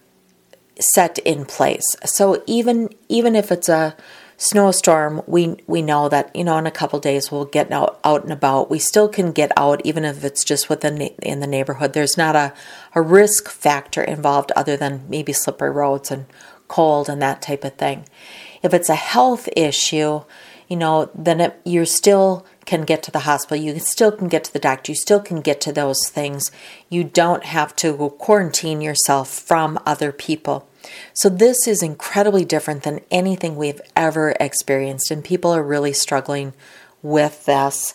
set 0.79 1.17
in 1.19 1.45
place. 1.45 1.85
So 2.05 2.43
even 2.45 2.89
even 3.07 3.35
if 3.35 3.51
it's 3.51 3.69
a 3.69 3.95
snowstorm, 4.39 5.21
we 5.27 5.57
we 5.67 5.83
know 5.83 6.09
that 6.09 6.35
you 6.35 6.43
know 6.43 6.57
in 6.57 6.65
a 6.65 6.71
couple 6.71 6.99
days 6.99 7.31
we'll 7.31 7.45
get 7.45 7.71
out 7.71 7.99
out 8.03 8.23
and 8.23 8.33
about. 8.33 8.71
We 8.71 8.79
still 8.79 9.07
can 9.07 9.31
get 9.31 9.51
out 9.55 9.81
even 9.85 10.03
if 10.05 10.23
it's 10.23 10.43
just 10.43 10.69
within 10.69 10.99
in 10.99 11.41
the 11.41 11.47
neighborhood. 11.47 11.93
There's 11.93 12.17
not 12.17 12.35
a 12.35 12.53
a 12.95 13.01
risk 13.01 13.49
factor 13.49 14.01
involved 14.01 14.51
other 14.55 14.75
than 14.75 15.03
maybe 15.07 15.33
slippery 15.33 15.69
roads 15.69 16.09
and 16.09 16.25
cold 16.67 17.09
and 17.09 17.21
that 17.21 17.41
type 17.41 17.63
of 17.63 17.75
thing. 17.75 18.05
If 18.63 18.73
it's 18.73 18.89
a 18.89 18.95
health 18.95 19.49
issue, 19.55 20.21
you 20.69 20.77
know, 20.77 21.09
then 21.13 21.41
it, 21.41 21.59
you 21.65 21.85
still 21.85 22.45
can 22.65 22.83
get 22.83 23.03
to 23.03 23.11
the 23.11 23.19
hospital. 23.19 23.61
You 23.63 23.77
still 23.79 24.11
can 24.11 24.27
get 24.27 24.43
to 24.45 24.53
the 24.53 24.59
doctor. 24.59 24.91
You 24.91 24.95
still 24.95 25.19
can 25.19 25.41
get 25.41 25.59
to 25.61 25.73
those 25.73 26.07
things. 26.07 26.51
You 26.87 27.03
don't 27.03 27.43
have 27.43 27.75
to 27.77 28.11
quarantine 28.19 28.79
yourself 28.79 29.27
from 29.29 29.79
other 29.85 30.11
people. 30.11 30.68
So, 31.13 31.29
this 31.29 31.67
is 31.67 31.83
incredibly 31.83 32.45
different 32.45 32.83
than 32.83 33.01
anything 33.11 33.55
we've 33.55 33.81
ever 33.95 34.35
experienced, 34.39 35.11
and 35.11 35.23
people 35.23 35.51
are 35.51 35.63
really 35.63 35.93
struggling 35.93 36.53
with 37.01 37.45
this. 37.45 37.93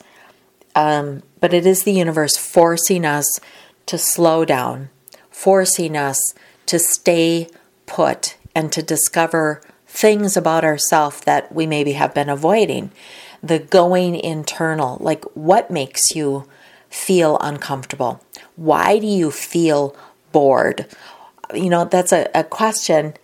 Um, 0.74 1.22
but 1.40 1.54
it 1.54 1.66
is 1.66 1.84
the 1.84 1.92
universe 1.92 2.36
forcing 2.36 3.04
us 3.04 3.40
to 3.86 3.98
slow 3.98 4.44
down, 4.44 4.90
forcing 5.30 5.96
us 5.96 6.18
to 6.66 6.78
stay 6.78 7.48
put 7.86 8.36
and 8.54 8.72
to 8.72 8.82
discover 8.82 9.60
things 9.86 10.36
about 10.36 10.64
ourselves 10.64 11.20
that 11.20 11.54
we 11.54 11.66
maybe 11.66 11.92
have 11.92 12.14
been 12.14 12.28
avoiding. 12.28 12.90
The 13.42 13.58
going 13.58 14.16
internal, 14.16 14.98
like 15.00 15.24
what 15.34 15.70
makes 15.70 16.14
you 16.14 16.48
feel 16.88 17.38
uncomfortable? 17.40 18.22
Why 18.56 18.98
do 18.98 19.06
you 19.06 19.30
feel 19.30 19.96
bored? 20.32 20.86
You 21.52 21.68
know, 21.70 21.84
that's 21.84 22.12
a, 22.12 22.28
a 22.34 22.44
question. 22.44 23.14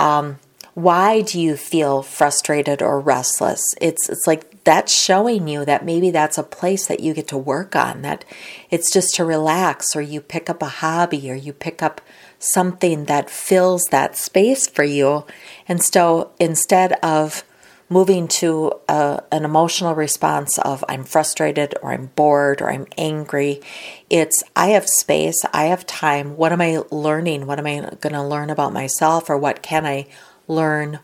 Um, 0.00 0.38
why 0.74 1.20
do 1.20 1.40
you 1.40 1.56
feel 1.56 2.02
frustrated 2.02 2.80
or 2.80 2.98
restless? 2.98 3.62
It's 3.80 4.08
it's 4.08 4.26
like 4.26 4.64
that's 4.64 4.92
showing 4.92 5.46
you 5.48 5.64
that 5.64 5.84
maybe 5.84 6.10
that's 6.10 6.38
a 6.38 6.42
place 6.42 6.86
that 6.86 7.00
you 7.00 7.12
get 7.12 7.28
to 7.28 7.36
work 7.36 7.76
on. 7.76 8.02
That 8.02 8.24
it's 8.70 8.90
just 8.90 9.14
to 9.16 9.24
relax, 9.24 9.94
or 9.94 10.00
you 10.00 10.20
pick 10.20 10.48
up 10.48 10.62
a 10.62 10.66
hobby, 10.66 11.30
or 11.30 11.34
you 11.34 11.52
pick 11.52 11.82
up 11.82 12.00
something 12.38 13.04
that 13.04 13.30
fills 13.30 13.84
that 13.90 14.16
space 14.16 14.66
for 14.66 14.84
you. 14.84 15.24
And 15.68 15.82
so 15.82 16.32
instead 16.40 16.92
of 17.02 17.44
moving 17.92 18.26
to 18.26 18.72
a, 18.88 19.22
an 19.30 19.44
emotional 19.44 19.94
response 19.94 20.58
of 20.58 20.82
I'm 20.88 21.04
frustrated 21.04 21.74
or 21.82 21.92
I'm 21.92 22.06
bored 22.16 22.62
or 22.62 22.72
I'm 22.72 22.86
angry. 22.96 23.60
It's 24.08 24.42
I 24.56 24.68
have 24.68 24.88
space, 24.88 25.44
I 25.52 25.64
have 25.64 25.86
time. 25.86 26.36
What 26.36 26.52
am 26.52 26.60
I 26.60 26.82
learning? 26.90 27.46
What 27.46 27.58
am 27.58 27.66
I 27.66 27.80
going 28.00 28.14
to 28.14 28.22
learn 28.22 28.50
about 28.50 28.72
myself 28.72 29.28
or 29.28 29.36
what 29.36 29.62
can 29.62 29.84
I 29.84 30.06
learn? 30.48 31.00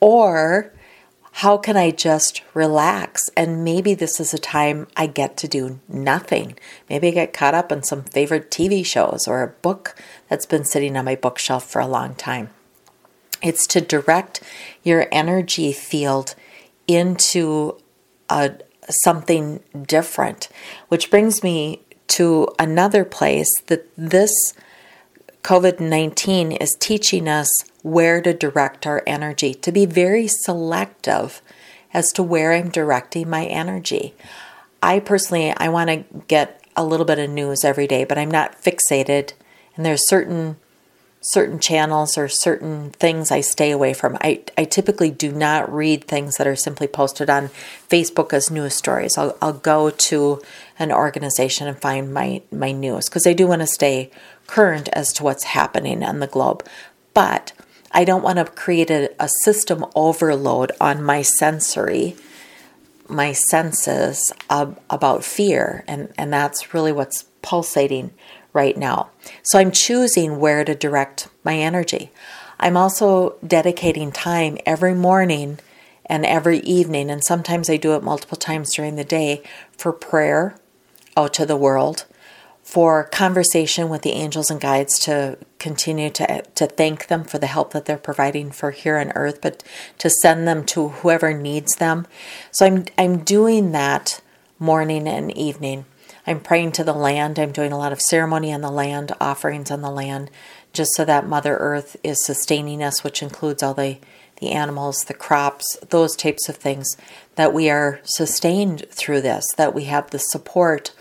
Or 0.00 0.72
how 1.32 1.58
can 1.58 1.76
I 1.76 1.90
just 1.90 2.42
relax? 2.54 3.28
And 3.36 3.62
maybe 3.62 3.94
this 3.94 4.18
is 4.18 4.34
a 4.34 4.38
time 4.38 4.88
I 4.96 5.06
get 5.06 5.36
to 5.38 5.48
do 5.48 5.78
nothing. 5.88 6.58
Maybe 6.88 7.08
I 7.08 7.12
get 7.12 7.32
caught 7.32 7.54
up 7.54 7.70
in 7.70 7.82
some 7.82 8.02
favorite 8.02 8.50
TV 8.50 8.84
shows 8.84 9.28
or 9.28 9.42
a 9.42 9.48
book 9.48 9.94
that's 10.28 10.46
been 10.46 10.64
sitting 10.64 10.96
on 10.96 11.04
my 11.04 11.16
bookshelf 11.16 11.70
for 11.70 11.80
a 11.80 11.86
long 11.86 12.14
time. 12.14 12.50
It's 13.42 13.66
to 13.68 13.80
direct 13.80 14.42
your 14.82 15.06
energy 15.12 15.72
field 15.72 16.34
into 16.86 17.78
a, 18.28 18.52
something 18.88 19.60
different, 19.86 20.48
which 20.88 21.10
brings 21.10 21.42
me 21.42 21.82
to 22.08 22.48
another 22.58 23.04
place 23.04 23.50
that 23.66 23.88
this 23.96 24.32
COVID 25.42 25.80
19 25.80 26.52
is 26.52 26.76
teaching 26.78 27.28
us 27.28 27.48
where 27.82 28.20
to 28.20 28.34
direct 28.34 28.86
our 28.86 29.02
energy, 29.06 29.54
to 29.54 29.72
be 29.72 29.86
very 29.86 30.28
selective 30.28 31.40
as 31.94 32.12
to 32.12 32.22
where 32.22 32.52
I'm 32.52 32.68
directing 32.68 33.30
my 33.30 33.46
energy. 33.46 34.14
I 34.82 35.00
personally 35.00 35.54
I 35.56 35.68
want 35.68 35.90
to 35.90 36.04
get 36.28 36.62
a 36.76 36.84
little 36.84 37.06
bit 37.06 37.18
of 37.18 37.30
news 37.30 37.64
every 37.64 37.86
day, 37.86 38.04
but 38.04 38.18
I'm 38.18 38.30
not 38.30 38.60
fixated 38.62 39.32
and 39.76 39.86
there's 39.86 40.08
certain 40.08 40.56
certain 41.20 41.58
channels 41.58 42.16
or 42.16 42.28
certain 42.28 42.90
things 42.90 43.30
I 43.30 43.42
stay 43.42 43.70
away 43.70 43.92
from. 43.92 44.16
I, 44.22 44.42
I 44.56 44.64
typically 44.64 45.10
do 45.10 45.32
not 45.32 45.72
read 45.72 46.04
things 46.04 46.36
that 46.36 46.46
are 46.46 46.56
simply 46.56 46.86
posted 46.86 47.28
on 47.28 47.50
Facebook 47.90 48.32
as 48.32 48.50
news 48.50 48.74
stories. 48.74 49.18
I'll, 49.18 49.36
I'll 49.42 49.52
go 49.52 49.90
to 49.90 50.42
an 50.78 50.90
organization 50.90 51.68
and 51.68 51.78
find 51.78 52.12
my, 52.14 52.40
my 52.50 52.72
news 52.72 53.08
because 53.08 53.26
I 53.26 53.34
do 53.34 53.46
want 53.46 53.60
to 53.60 53.66
stay 53.66 54.10
current 54.46 54.88
as 54.94 55.12
to 55.14 55.22
what's 55.22 55.44
happening 55.44 56.02
on 56.02 56.20
the 56.20 56.26
globe. 56.26 56.66
But 57.12 57.52
I 57.92 58.04
don't 58.04 58.22
want 58.22 58.38
to 58.38 58.46
create 58.46 58.90
a, 58.90 59.10
a 59.22 59.28
system 59.42 59.84
overload 59.94 60.72
on 60.80 61.02
my 61.02 61.20
sensory, 61.20 62.16
my 63.08 63.32
senses 63.32 64.32
about 64.48 65.22
fear. 65.22 65.84
And, 65.86 66.12
and 66.16 66.32
that's 66.32 66.72
really 66.72 66.92
what's 66.92 67.24
pulsating 67.42 68.12
right 68.52 68.76
now. 68.76 69.10
So 69.42 69.58
I'm 69.58 69.70
choosing 69.70 70.38
where 70.38 70.64
to 70.64 70.74
direct 70.74 71.28
my 71.44 71.56
energy. 71.56 72.10
I'm 72.58 72.76
also 72.76 73.36
dedicating 73.46 74.12
time 74.12 74.58
every 74.66 74.94
morning 74.94 75.58
and 76.06 76.26
every 76.26 76.58
evening, 76.60 77.08
and 77.08 77.24
sometimes 77.24 77.70
I 77.70 77.76
do 77.76 77.94
it 77.94 78.02
multiple 78.02 78.36
times 78.36 78.74
during 78.74 78.96
the 78.96 79.04
day 79.04 79.42
for 79.78 79.92
prayer 79.92 80.56
out 81.16 81.32
to 81.34 81.46
the 81.46 81.56
world, 81.56 82.04
for 82.62 83.04
conversation 83.04 83.88
with 83.88 84.02
the 84.02 84.12
angels 84.12 84.50
and 84.50 84.60
guides 84.60 84.98
to 85.00 85.38
continue 85.58 86.10
to 86.10 86.42
to 86.54 86.66
thank 86.66 87.06
them 87.06 87.24
for 87.24 87.38
the 87.38 87.46
help 87.46 87.72
that 87.72 87.84
they're 87.84 87.96
providing 87.96 88.50
for 88.50 88.72
here 88.72 88.98
on 88.98 89.12
earth, 89.14 89.40
but 89.40 89.62
to 89.98 90.10
send 90.10 90.46
them 90.46 90.64
to 90.64 90.88
whoever 90.88 91.32
needs 91.32 91.76
them. 91.76 92.06
So 92.50 92.66
I'm 92.66 92.84
I'm 92.98 93.18
doing 93.24 93.72
that 93.72 94.20
morning 94.58 95.08
and 95.08 95.36
evening. 95.36 95.84
I'm 96.30 96.38
praying 96.38 96.70
to 96.72 96.84
the 96.84 96.92
land. 96.92 97.40
I'm 97.40 97.50
doing 97.50 97.72
a 97.72 97.76
lot 97.76 97.90
of 97.90 98.00
ceremony 98.00 98.52
on 98.52 98.60
the 98.60 98.70
land, 98.70 99.12
offerings 99.20 99.68
on 99.68 99.80
the 99.80 99.90
land, 99.90 100.30
just 100.72 100.92
so 100.94 101.04
that 101.04 101.26
Mother 101.26 101.56
Earth 101.56 101.96
is 102.04 102.24
sustaining 102.24 102.84
us, 102.84 103.02
which 103.02 103.20
includes 103.20 103.64
all 103.64 103.74
the, 103.74 103.98
the 104.40 104.52
animals, 104.52 105.06
the 105.08 105.14
crops, 105.14 105.76
those 105.88 106.14
types 106.14 106.48
of 106.48 106.54
things, 106.54 106.96
that 107.34 107.52
we 107.52 107.68
are 107.68 107.98
sustained 108.04 108.84
through 108.92 109.22
this, 109.22 109.44
that 109.56 109.74
we 109.74 109.86
have 109.86 110.10
the 110.10 110.20
support 110.20 110.94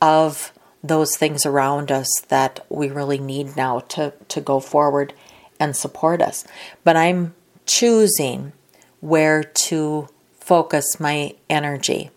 of 0.00 0.50
those 0.82 1.14
things 1.14 1.44
around 1.44 1.92
us 1.92 2.08
that 2.28 2.64
we 2.70 2.88
really 2.88 3.18
need 3.18 3.54
now 3.58 3.80
to, 3.80 4.14
to 4.28 4.40
go 4.40 4.60
forward 4.60 5.12
and 5.60 5.76
support 5.76 6.22
us. 6.22 6.46
But 6.84 6.96
I'm 6.96 7.34
choosing 7.66 8.54
where 9.00 9.44
to 9.44 10.08
focus 10.38 10.98
my 10.98 11.34
energy. 11.50 12.08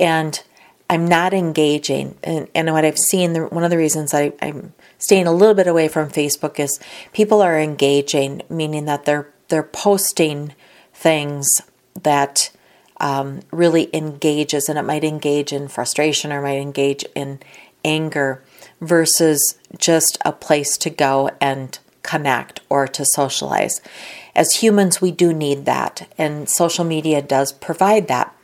And 0.00 0.42
I'm 0.90 1.06
not 1.06 1.32
engaging. 1.32 2.16
And, 2.22 2.48
and 2.54 2.70
what 2.72 2.84
I've 2.84 2.98
seen, 2.98 3.34
one 3.34 3.64
of 3.64 3.70
the 3.70 3.78
reasons 3.78 4.12
I, 4.12 4.32
I'm 4.42 4.74
staying 4.98 5.26
a 5.26 5.32
little 5.32 5.54
bit 5.54 5.66
away 5.66 5.88
from 5.88 6.10
Facebook 6.10 6.58
is 6.58 6.78
people 7.12 7.40
are 7.40 7.58
engaging, 7.58 8.42
meaning 8.48 8.84
that 8.86 9.04
they're 9.04 9.28
they're 9.48 9.62
posting 9.62 10.54
things 10.94 11.46
that 12.02 12.50
um, 12.98 13.40
really 13.50 13.90
engages, 13.94 14.68
and 14.68 14.78
it 14.78 14.82
might 14.82 15.04
engage 15.04 15.52
in 15.52 15.68
frustration 15.68 16.32
or 16.32 16.40
might 16.40 16.58
engage 16.58 17.04
in 17.14 17.40
anger, 17.84 18.42
versus 18.80 19.58
just 19.76 20.18
a 20.24 20.32
place 20.32 20.76
to 20.78 20.88
go 20.88 21.30
and 21.40 21.78
connect 22.02 22.60
or 22.68 22.86
to 22.88 23.04
socialize. 23.04 23.80
As 24.34 24.54
humans, 24.54 25.00
we 25.00 25.10
do 25.10 25.32
need 25.32 25.66
that, 25.66 26.08
and 26.16 26.48
social 26.48 26.84
media 26.84 27.20
does 27.20 27.52
provide 27.52 28.08
that, 28.08 28.34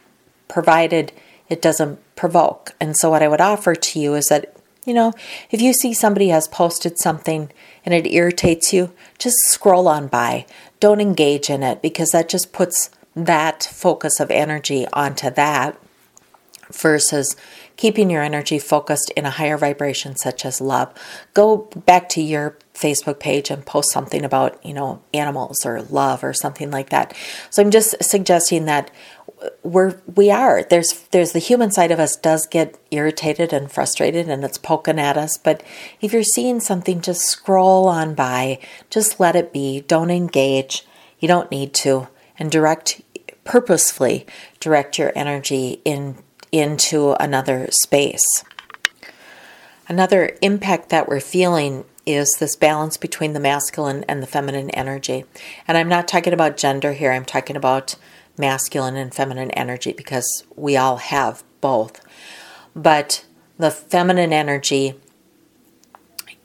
provided 0.49 1.12
it 1.49 1.62
doesn't 1.62 1.99
provoke. 2.17 2.75
And 2.81 2.97
so, 2.97 3.11
what 3.11 3.23
I 3.23 3.28
would 3.28 3.40
offer 3.40 3.75
to 3.75 4.00
you 4.00 4.14
is 4.14 4.26
that, 4.26 4.55
you 4.85 4.95
know, 4.95 5.12
if 5.50 5.61
you 5.61 5.73
see 5.73 5.93
somebody 5.93 6.28
has 6.28 6.49
posted 6.49 6.99
something 6.99 7.50
and 7.85 7.95
it 7.95 8.07
irritates 8.07 8.73
you, 8.73 8.93
just 9.19 9.37
scroll 9.47 9.88
on 9.88 10.09
by. 10.09 10.47
Don't 10.81 11.00
engage 11.00 11.50
in 11.50 11.62
it 11.62 11.83
because 11.83 12.11
that 12.11 12.28
just 12.28 12.52
puts 12.52 12.90
that 13.14 13.69
focus 13.73 14.21
of 14.21 14.31
energy 14.31 14.87
onto 14.93 15.31
that 15.31 15.78
versus 16.71 17.35
keeping 17.76 18.11
your 18.11 18.23
energy 18.23 18.59
focused 18.59 19.11
in 19.17 19.25
a 19.25 19.31
higher 19.31 19.57
vibration 19.57 20.17
such 20.17 20.45
as 20.45 20.61
love. 20.61 20.93
Go 21.33 21.69
back 21.87 22.09
to 22.11 22.21
your 22.21 22.57
Facebook 22.75 23.19
page 23.19 23.50
and 23.50 23.64
post 23.64 23.93
something 23.93 24.25
about, 24.25 24.64
you 24.64 24.75
know, 24.75 25.00
animals 25.14 25.64
or 25.64 25.83
love 25.83 26.23
or 26.23 26.33
something 26.33 26.71
like 26.71 26.90
that. 26.90 27.17
So 27.50 27.62
I'm 27.62 27.71
just 27.71 27.95
suggesting 28.02 28.67
that 28.67 28.90
we're 29.62 30.00
we 30.14 30.30
are. 30.30 30.62
There's 30.62 31.04
there's 31.11 31.33
the 31.33 31.38
human 31.38 31.71
side 31.71 31.90
of 31.90 32.00
us 32.00 32.16
does 32.16 32.47
get 32.47 32.78
irritated 32.90 33.52
and 33.52 33.71
frustrated 33.71 34.28
and 34.28 34.42
it's 34.45 34.59
poking 34.59 34.99
at 34.99 35.16
us 35.16 35.37
but 35.37 35.62
if 36.00 36.12
you're 36.12 36.23
seeing 36.23 36.61
something 36.61 37.00
just 37.00 37.23
scroll 37.23 37.88
on 37.88 38.14
by. 38.14 38.59
Just 38.90 39.21
let 39.21 39.37
it 39.37 39.52
be. 39.52 39.80
Don't 39.83 40.11
engage. 40.11 40.87
You 41.18 41.28
don't 41.28 41.50
need 41.50 41.75
to. 41.75 42.09
And 42.38 42.50
direct 42.50 43.02
purposefully 43.45 44.26
direct 44.61 44.99
your 44.99 45.12
energy 45.14 45.80
in 45.85 46.16
into 46.52 47.12
another 47.23 47.68
space. 47.71 48.45
Another 49.88 50.37
impact 50.42 50.90
that 50.90 51.09
we're 51.09 51.21
feeling 51.21 51.85
is 52.04 52.30
this 52.38 52.57
balance 52.57 52.97
between 52.97 53.33
the 53.33 53.40
masculine 53.40 54.04
and 54.09 54.23
the 54.23 54.26
feminine 54.26 54.70
energy. 54.70 55.24
And 55.66 55.77
i'm 55.77 55.88
not 55.88 56.09
talking 56.09 56.33
about 56.33 56.57
gender 56.57 56.92
here. 56.92 57.12
I'm 57.12 57.24
talking 57.24 57.57
about 57.57 57.96
masculine 58.38 58.96
and 58.96 59.14
feminine 59.14 59.51
energy 59.53 59.92
because 59.92 60.44
we 60.57 60.77
all 60.77 60.96
have 60.96 61.42
both. 61.61 62.05
But 62.74 63.24
the 63.59 63.70
feminine 63.70 64.33
energy 64.33 64.94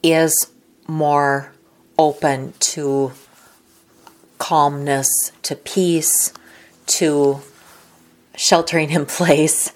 is 0.01 0.51
more 0.87 1.53
open 1.97 2.53
to 2.59 3.13
calmness, 4.37 5.07
to 5.43 5.55
peace, 5.55 6.33
to 6.85 7.39
sheltering 8.35 8.89
in 8.89 9.05
place, 9.19 9.71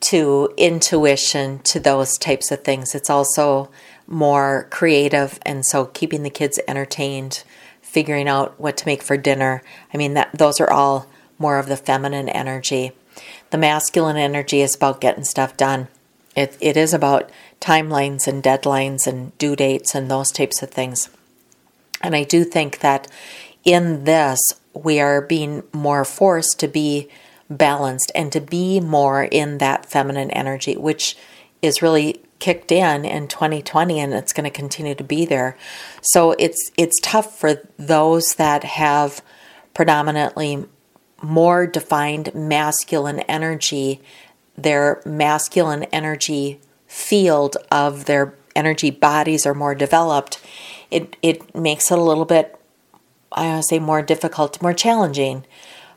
to 0.00 0.52
intuition, 0.56 1.60
to 1.60 1.80
those 1.80 2.18
types 2.18 2.50
of 2.50 2.62
things. 2.62 2.94
It's 2.94 3.10
also 3.10 3.70
more 4.06 4.66
creative, 4.70 5.38
and 5.42 5.64
so 5.64 5.86
keeping 5.86 6.22
the 6.22 6.30
kids 6.30 6.60
entertained, 6.68 7.44
figuring 7.80 8.28
out 8.28 8.58
what 8.60 8.76
to 8.76 8.86
make 8.86 9.02
for 9.02 9.16
dinner. 9.16 9.62
I 9.92 9.96
mean, 9.96 10.14
that 10.14 10.30
those 10.34 10.60
are 10.60 10.70
all 10.70 11.06
more 11.42 11.58
of 11.58 11.66
the 11.66 11.76
feminine 11.76 12.30
energy. 12.30 12.92
The 13.50 13.58
masculine 13.58 14.16
energy 14.16 14.62
is 14.62 14.74
about 14.74 15.02
getting 15.02 15.24
stuff 15.24 15.56
done. 15.58 15.88
It, 16.34 16.56
it 16.60 16.78
is 16.78 16.94
about 16.94 17.30
timelines 17.60 18.26
and 18.26 18.42
deadlines 18.42 19.06
and 19.06 19.36
due 19.36 19.54
dates 19.54 19.94
and 19.94 20.10
those 20.10 20.32
types 20.32 20.62
of 20.62 20.70
things. 20.70 21.10
And 22.00 22.16
I 22.16 22.24
do 22.24 22.44
think 22.44 22.78
that 22.78 23.06
in 23.64 24.04
this, 24.04 24.40
we 24.72 24.98
are 25.00 25.20
being 25.20 25.62
more 25.72 26.04
forced 26.04 26.58
to 26.60 26.68
be 26.68 27.08
balanced 27.50 28.10
and 28.14 28.32
to 28.32 28.40
be 28.40 28.80
more 28.80 29.22
in 29.24 29.58
that 29.58 29.86
feminine 29.86 30.30
energy, 30.30 30.76
which 30.76 31.16
is 31.60 31.82
really 31.82 32.22
kicked 32.38 32.72
in 32.72 33.04
in 33.04 33.28
2020 33.28 34.00
and 34.00 34.12
it's 34.12 34.32
going 34.32 34.44
to 34.44 34.50
continue 34.50 34.94
to 34.96 35.04
be 35.04 35.24
there. 35.24 35.56
So 36.00 36.32
it's 36.38 36.72
it's 36.76 36.98
tough 37.00 37.38
for 37.38 37.62
those 37.78 38.34
that 38.34 38.64
have 38.64 39.22
predominantly 39.74 40.64
more 41.22 41.66
defined 41.66 42.34
masculine 42.34 43.20
energy, 43.20 44.00
their 44.56 45.00
masculine 45.04 45.84
energy 45.84 46.60
field 46.86 47.56
of 47.70 48.04
their 48.04 48.34
energy 48.54 48.90
bodies 48.90 49.46
are 49.46 49.54
more 49.54 49.74
developed, 49.74 50.40
it, 50.90 51.16
it 51.22 51.54
makes 51.54 51.90
it 51.90 51.98
a 51.98 52.02
little 52.02 52.24
bit, 52.26 52.58
I 53.32 53.46
want 53.46 53.62
to 53.62 53.68
say, 53.68 53.78
more 53.78 54.02
difficult, 54.02 54.60
more 54.60 54.74
challenging 54.74 55.46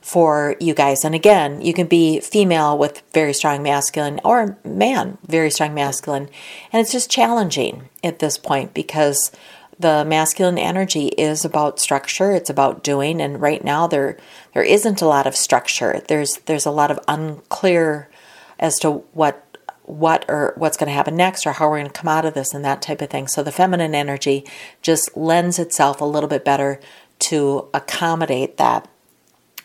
for 0.05 0.55
you 0.59 0.73
guys. 0.73 1.03
And 1.03 1.15
again, 1.15 1.61
you 1.61 1.73
can 1.73 1.87
be 1.87 2.19
female 2.19 2.77
with 2.77 3.01
very 3.11 3.33
strong 3.33 3.63
masculine 3.63 4.21
or 4.23 4.57
man, 4.63 5.17
very 5.27 5.49
strong 5.49 5.73
masculine. 5.73 6.29
And 6.71 6.79
it's 6.79 6.91
just 6.91 7.09
challenging 7.09 7.89
at 8.03 8.19
this 8.19 8.37
point 8.37 8.73
because 8.73 9.31
the 9.77 10.05
masculine 10.05 10.57
energy 10.57 11.07
is 11.07 11.43
about 11.43 11.79
structure 11.79 12.31
it's 12.31 12.49
about 12.49 12.83
doing 12.83 13.21
and 13.21 13.41
right 13.41 13.63
now 13.63 13.87
there 13.87 14.17
there 14.55 14.63
isn't 14.63 15.01
a 15.01 15.05
lot 15.05 15.27
of 15.27 15.35
structure. 15.35 16.01
There's 16.07 16.37
there's 16.45 16.65
a 16.65 16.71
lot 16.71 16.89
of 16.89 16.99
unclear 17.09 18.09
as 18.57 18.79
to 18.79 19.03
what 19.11 19.43
what 19.83 20.25
or 20.29 20.53
what's 20.55 20.77
going 20.77 20.87
to 20.87 20.93
happen 20.93 21.15
next 21.17 21.45
or 21.45 21.51
how 21.51 21.69
we're 21.69 21.79
going 21.79 21.91
to 21.91 21.99
come 22.01 22.07
out 22.07 22.25
of 22.25 22.33
this 22.33 22.53
and 22.53 22.63
that 22.63 22.81
type 22.81 23.01
of 23.01 23.09
thing. 23.09 23.27
So 23.27 23.43
the 23.43 23.51
feminine 23.51 23.93
energy 23.93 24.45
just 24.81 25.15
lends 25.15 25.59
itself 25.59 25.99
a 25.99 26.05
little 26.05 26.29
bit 26.29 26.45
better 26.45 26.79
to 27.19 27.67
accommodate 27.73 28.55
that. 28.55 28.87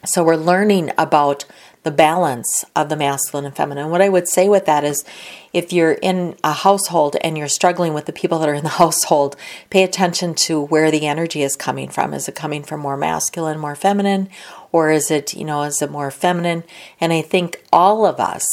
So 0.05 0.25
we're 0.25 0.35
learning 0.35 0.91
about 0.99 1.45
the 1.83 1.91
balance 1.91 2.65
of 2.77 2.89
the 2.89 2.97
masculine 2.97 3.47
and 3.47 3.57
feminine. 3.57 3.91
What 3.91 4.03
I 4.03 4.09
would 4.09 4.29
say 4.29 4.49
with 4.49 4.67
that 4.67 4.85
is 4.85 5.05
if 5.53 5.73
you're 5.73 5.93
in 5.93 6.37
a 6.45 6.53
household 6.53 7.17
and 7.23 7.39
you're 7.39 7.49
struggling 7.49 7.95
with 7.95 8.05
the 8.05 8.13
people 8.13 8.39
that 8.39 8.49
are 8.49 8.55
in 8.55 8.65
the 8.65 8.69
household, 8.81 9.37
pay 9.71 9.83
attention 9.83 10.35
to 10.35 10.61
where 10.61 10.91
the 10.91 11.07
energy 11.07 11.43
is 11.43 11.57
coming 11.57 11.89
from. 11.89 12.13
Is 12.13 12.29
it 12.29 12.35
coming 12.35 12.63
from 12.63 12.81
more 12.81 12.97
masculine, 12.97 13.59
more 13.59 13.75
feminine, 13.75 14.29
or 14.73 14.91
is 14.91 15.11
it, 15.11 15.35
you 15.35 15.45
know, 15.45 15.63
is 15.63 15.81
it 15.81 15.91
more 15.91 16.11
feminine? 16.11 16.65
And 17.01 17.13
I 17.13 17.23
think 17.23 17.65
all 17.73 18.05
of 18.05 18.21
us 18.21 18.47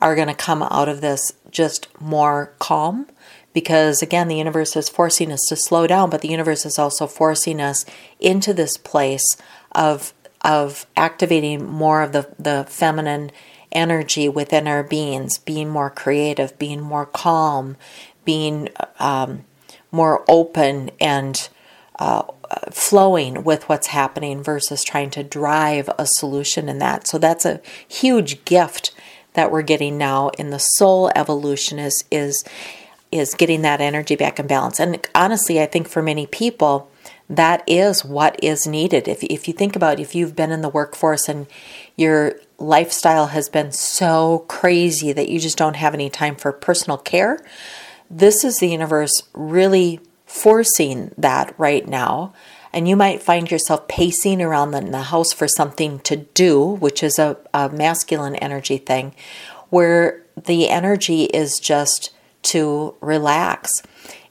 are 0.00 0.14
going 0.14 0.28
to 0.28 0.34
come 0.34 0.62
out 0.62 0.88
of 0.88 1.00
this 1.00 1.32
just 1.50 1.88
more 2.00 2.52
calm 2.58 3.06
because 3.54 4.02
again 4.02 4.28
the 4.28 4.36
universe 4.36 4.76
is 4.76 4.88
forcing 4.88 5.32
us 5.32 5.40
to 5.48 5.56
slow 5.56 5.86
down 5.86 6.10
but 6.10 6.20
the 6.20 6.28
universe 6.28 6.66
is 6.66 6.78
also 6.78 7.06
forcing 7.06 7.60
us 7.60 7.86
into 8.20 8.52
this 8.52 8.76
place 8.76 9.36
of 9.72 10.12
of 10.44 10.86
activating 10.96 11.66
more 11.66 12.02
of 12.02 12.12
the, 12.12 12.28
the 12.38 12.66
feminine 12.68 13.32
energy 13.72 14.28
within 14.28 14.68
our 14.68 14.84
beings, 14.84 15.38
being 15.38 15.68
more 15.68 15.90
creative, 15.90 16.56
being 16.58 16.80
more 16.80 17.06
calm, 17.06 17.76
being 18.24 18.68
um, 18.98 19.44
more 19.90 20.24
open 20.28 20.90
and 21.00 21.48
uh, 21.98 22.22
flowing 22.70 23.44
with 23.44 23.68
what's 23.68 23.88
happening 23.88 24.42
versus 24.42 24.84
trying 24.84 25.10
to 25.10 25.22
drive 25.22 25.88
a 25.98 26.06
solution 26.06 26.68
in 26.68 26.78
that. 26.78 27.06
So 27.06 27.18
that's 27.18 27.44
a 27.44 27.60
huge 27.86 28.44
gift 28.44 28.94
that 29.32 29.50
we're 29.50 29.62
getting 29.62 29.98
now 29.98 30.28
in 30.38 30.50
the 30.50 30.58
soul 30.58 31.10
evolution 31.14 31.78
is 31.78 32.04
is 32.10 32.44
is 33.10 33.34
getting 33.34 33.62
that 33.62 33.80
energy 33.80 34.16
back 34.16 34.40
in 34.40 34.46
balance. 34.46 34.80
And 34.80 35.06
honestly, 35.14 35.60
I 35.60 35.66
think 35.66 35.88
for 35.88 36.02
many 36.02 36.26
people, 36.26 36.90
that 37.28 37.62
is 37.66 38.04
what 38.04 38.38
is 38.42 38.66
needed. 38.66 39.08
If, 39.08 39.22
if 39.24 39.48
you 39.48 39.54
think 39.54 39.76
about 39.76 40.00
if 40.00 40.14
you've 40.14 40.36
been 40.36 40.52
in 40.52 40.60
the 40.60 40.68
workforce 40.68 41.28
and 41.28 41.46
your 41.96 42.34
lifestyle 42.58 43.28
has 43.28 43.48
been 43.48 43.72
so 43.72 44.44
crazy 44.48 45.12
that 45.12 45.28
you 45.28 45.38
just 45.38 45.56
don't 45.56 45.76
have 45.76 45.94
any 45.94 46.10
time 46.10 46.36
for 46.36 46.52
personal 46.52 46.98
care, 46.98 47.38
this 48.10 48.44
is 48.44 48.58
the 48.58 48.68
universe 48.68 49.22
really 49.32 50.00
forcing 50.26 51.12
that 51.16 51.54
right 51.58 51.88
now. 51.88 52.34
And 52.72 52.88
you 52.88 52.96
might 52.96 53.22
find 53.22 53.50
yourself 53.50 53.86
pacing 53.86 54.42
around 54.42 54.72
the, 54.72 54.80
the 54.80 55.02
house 55.02 55.32
for 55.32 55.46
something 55.46 56.00
to 56.00 56.16
do, 56.16 56.60
which 56.60 57.02
is 57.02 57.18
a, 57.18 57.36
a 57.54 57.68
masculine 57.68 58.34
energy 58.36 58.78
thing, 58.78 59.14
where 59.70 60.22
the 60.36 60.68
energy 60.68 61.24
is 61.24 61.58
just 61.60 62.10
to 62.42 62.94
relax. 63.00 63.70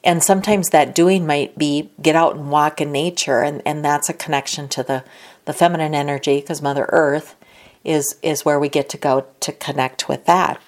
And 0.04 0.22
sometimes 0.22 0.70
that 0.70 0.94
doing 0.94 1.26
might 1.26 1.58
be 1.58 1.90
get 2.02 2.16
out 2.16 2.36
and 2.36 2.52
walk 2.52 2.82
in 2.82 2.92
nature, 2.92 3.42
and, 3.42 3.62
and 3.66 3.86
that's 3.86 4.10
a 4.10 4.14
connection 4.14 4.68
to 4.70 4.84
the, 4.84 5.04
the 5.46 5.54
feminine 5.54 5.96
energy 5.96 6.42
because 6.42 6.62
Mother 6.62 6.86
Earth 6.90 7.36
is, 7.86 8.16
is 8.22 8.44
where 8.44 8.60
we 8.60 8.70
get 8.70 8.90
to 8.90 8.98
go 8.98 9.26
to 9.40 9.52
connect 9.54 10.10
with 10.10 10.26
that. 10.26 10.62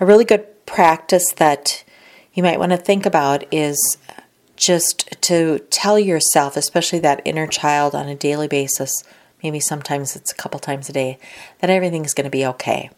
A 0.00 0.06
really 0.06 0.24
good 0.24 0.64
practice 0.64 1.32
that 1.36 1.82
you 2.34 2.42
might 2.42 2.58
want 2.58 2.70
to 2.70 2.78
think 2.78 3.04
about 3.04 3.44
is 3.52 3.98
just 4.54 5.20
to 5.22 5.58
tell 5.70 5.98
yourself, 5.98 6.56
especially 6.56 6.98
that 7.00 7.22
inner 7.24 7.46
child 7.46 7.94
on 7.94 8.08
a 8.08 8.14
daily 8.14 8.48
basis, 8.48 9.04
maybe 9.42 9.60
sometimes 9.60 10.14
it's 10.14 10.32
a 10.32 10.36
couple 10.36 10.60
times 10.60 10.88
a 10.88 10.92
day, 10.92 11.18
that 11.60 11.70
everything's 11.70 12.14
going 12.14 12.24
to 12.24 12.30
be 12.30 12.46
okay. 12.46 12.90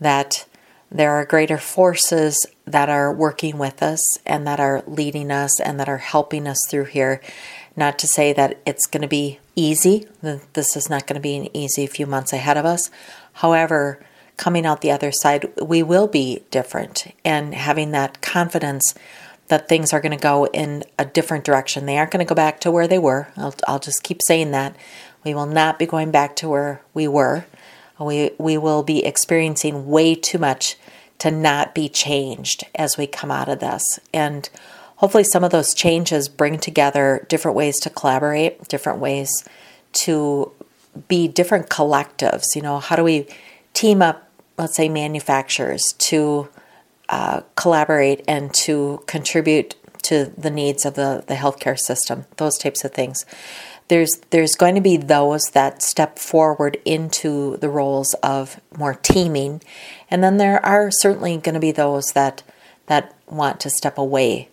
That 0.00 0.46
there 0.90 1.12
are 1.12 1.24
greater 1.24 1.58
forces 1.58 2.46
that 2.64 2.88
are 2.88 3.12
working 3.12 3.58
with 3.58 3.82
us 3.82 4.00
and 4.24 4.46
that 4.46 4.60
are 4.60 4.82
leading 4.86 5.30
us 5.30 5.60
and 5.60 5.80
that 5.80 5.88
are 5.88 5.98
helping 5.98 6.46
us 6.46 6.58
through 6.68 6.84
here. 6.84 7.20
Not 7.76 7.98
to 7.98 8.06
say 8.06 8.32
that 8.32 8.58
it's 8.64 8.86
going 8.86 9.02
to 9.02 9.08
be 9.08 9.38
easy, 9.54 10.06
this 10.22 10.76
is 10.76 10.88
not 10.88 11.06
going 11.06 11.20
to 11.20 11.20
be 11.20 11.36
an 11.36 11.56
easy 11.56 11.86
few 11.86 12.06
months 12.06 12.32
ahead 12.32 12.56
of 12.56 12.64
us. 12.64 12.90
However, 13.34 14.00
coming 14.36 14.66
out 14.66 14.80
the 14.80 14.90
other 14.90 15.12
side, 15.12 15.52
we 15.60 15.82
will 15.82 16.06
be 16.06 16.42
different 16.50 17.14
and 17.24 17.54
having 17.54 17.90
that 17.90 18.20
confidence 18.22 18.94
that 19.48 19.68
things 19.68 19.92
are 19.92 20.00
going 20.00 20.16
to 20.16 20.22
go 20.22 20.46
in 20.46 20.84
a 20.98 21.04
different 21.04 21.44
direction. 21.44 21.86
They 21.86 21.98
aren't 21.98 22.10
going 22.10 22.24
to 22.24 22.28
go 22.28 22.34
back 22.34 22.60
to 22.60 22.70
where 22.70 22.88
they 22.88 22.98
were. 22.98 23.28
I'll, 23.36 23.54
I'll 23.66 23.78
just 23.78 24.02
keep 24.02 24.20
saying 24.26 24.50
that. 24.52 24.76
We 25.24 25.34
will 25.34 25.46
not 25.46 25.78
be 25.78 25.86
going 25.86 26.10
back 26.10 26.36
to 26.36 26.48
where 26.48 26.82
we 26.94 27.08
were. 27.08 27.46
We, 27.98 28.32
we 28.38 28.58
will 28.58 28.82
be 28.82 29.04
experiencing 29.04 29.86
way 29.86 30.14
too 30.14 30.38
much 30.38 30.76
to 31.18 31.30
not 31.30 31.74
be 31.74 31.88
changed 31.88 32.64
as 32.74 32.98
we 32.98 33.06
come 33.06 33.30
out 33.30 33.48
of 33.48 33.60
this. 33.60 33.98
And 34.12 34.48
hopefully, 34.96 35.24
some 35.24 35.44
of 35.44 35.50
those 35.50 35.74
changes 35.74 36.28
bring 36.28 36.58
together 36.58 37.26
different 37.28 37.56
ways 37.56 37.80
to 37.80 37.90
collaborate, 37.90 38.68
different 38.68 38.98
ways 38.98 39.30
to 39.92 40.52
be 41.08 41.28
different 41.28 41.68
collectives. 41.68 42.54
You 42.54 42.62
know, 42.62 42.78
how 42.78 42.96
do 42.96 43.04
we 43.04 43.26
team 43.72 44.02
up, 44.02 44.30
let's 44.58 44.76
say, 44.76 44.88
manufacturers 44.88 45.94
to 45.98 46.48
uh, 47.08 47.42
collaborate 47.54 48.24
and 48.28 48.52
to 48.52 49.02
contribute 49.06 49.74
to 50.02 50.32
the 50.36 50.50
needs 50.50 50.84
of 50.84 50.94
the, 50.94 51.24
the 51.26 51.34
healthcare 51.34 51.78
system, 51.78 52.26
those 52.36 52.56
types 52.58 52.84
of 52.84 52.92
things 52.92 53.24
there's 53.88 54.20
there's 54.30 54.54
going 54.54 54.74
to 54.74 54.80
be 54.80 54.96
those 54.96 55.42
that 55.52 55.82
step 55.82 56.18
forward 56.18 56.78
into 56.84 57.56
the 57.58 57.68
roles 57.68 58.14
of 58.22 58.60
more 58.76 58.94
teaming. 58.94 59.62
And 60.10 60.22
then 60.22 60.36
there 60.36 60.64
are 60.64 60.90
certainly 60.90 61.36
going 61.36 61.54
to 61.54 61.60
be 61.60 61.72
those 61.72 62.06
that 62.14 62.42
that 62.86 63.14
want 63.26 63.60
to 63.60 63.70
step 63.70 63.98
away. 63.98 64.48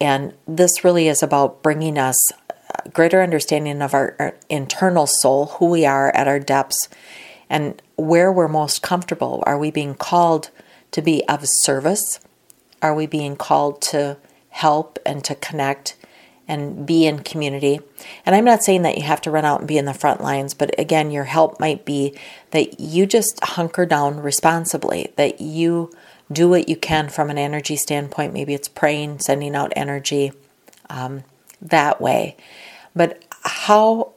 And 0.00 0.32
this 0.46 0.82
really 0.82 1.08
is 1.08 1.22
about 1.22 1.62
bringing 1.62 1.98
us 1.98 2.16
greater 2.92 3.22
understanding 3.22 3.82
of 3.82 3.94
our, 3.94 4.16
our 4.18 4.36
internal 4.48 5.06
soul 5.06 5.46
who 5.46 5.66
we 5.66 5.84
are 5.84 6.14
at 6.14 6.28
our 6.28 6.40
depths 6.40 6.88
and 7.48 7.80
where 7.96 8.32
we're 8.32 8.48
most 8.48 8.82
comfortable. 8.82 9.42
Are 9.46 9.58
we 9.58 9.70
being 9.70 9.94
called 9.94 10.50
to 10.92 11.02
be 11.02 11.26
of 11.28 11.40
service? 11.44 12.20
Are 12.80 12.94
we 12.94 13.06
being 13.06 13.36
called 13.36 13.82
to 13.82 14.16
help 14.50 14.98
and 15.04 15.22
to 15.24 15.34
connect 15.34 15.96
and 16.50 16.84
be 16.84 17.06
in 17.06 17.20
community. 17.20 17.80
And 18.26 18.34
I'm 18.34 18.44
not 18.44 18.64
saying 18.64 18.82
that 18.82 18.96
you 18.96 19.04
have 19.04 19.20
to 19.22 19.30
run 19.30 19.44
out 19.44 19.60
and 19.60 19.68
be 19.68 19.78
in 19.78 19.84
the 19.84 19.94
front 19.94 20.20
lines, 20.20 20.52
but 20.52 20.76
again, 20.78 21.12
your 21.12 21.24
help 21.24 21.60
might 21.60 21.84
be 21.84 22.12
that 22.50 22.80
you 22.80 23.06
just 23.06 23.38
hunker 23.42 23.86
down 23.86 24.18
responsibly, 24.20 25.12
that 25.14 25.40
you 25.40 25.92
do 26.30 26.48
what 26.48 26.68
you 26.68 26.74
can 26.74 27.08
from 27.08 27.30
an 27.30 27.38
energy 27.38 27.76
standpoint. 27.76 28.34
Maybe 28.34 28.52
it's 28.52 28.68
praying, 28.68 29.20
sending 29.20 29.54
out 29.54 29.72
energy 29.76 30.32
um, 30.88 31.22
that 31.62 32.00
way. 32.00 32.36
But 32.96 33.24
how 33.42 34.12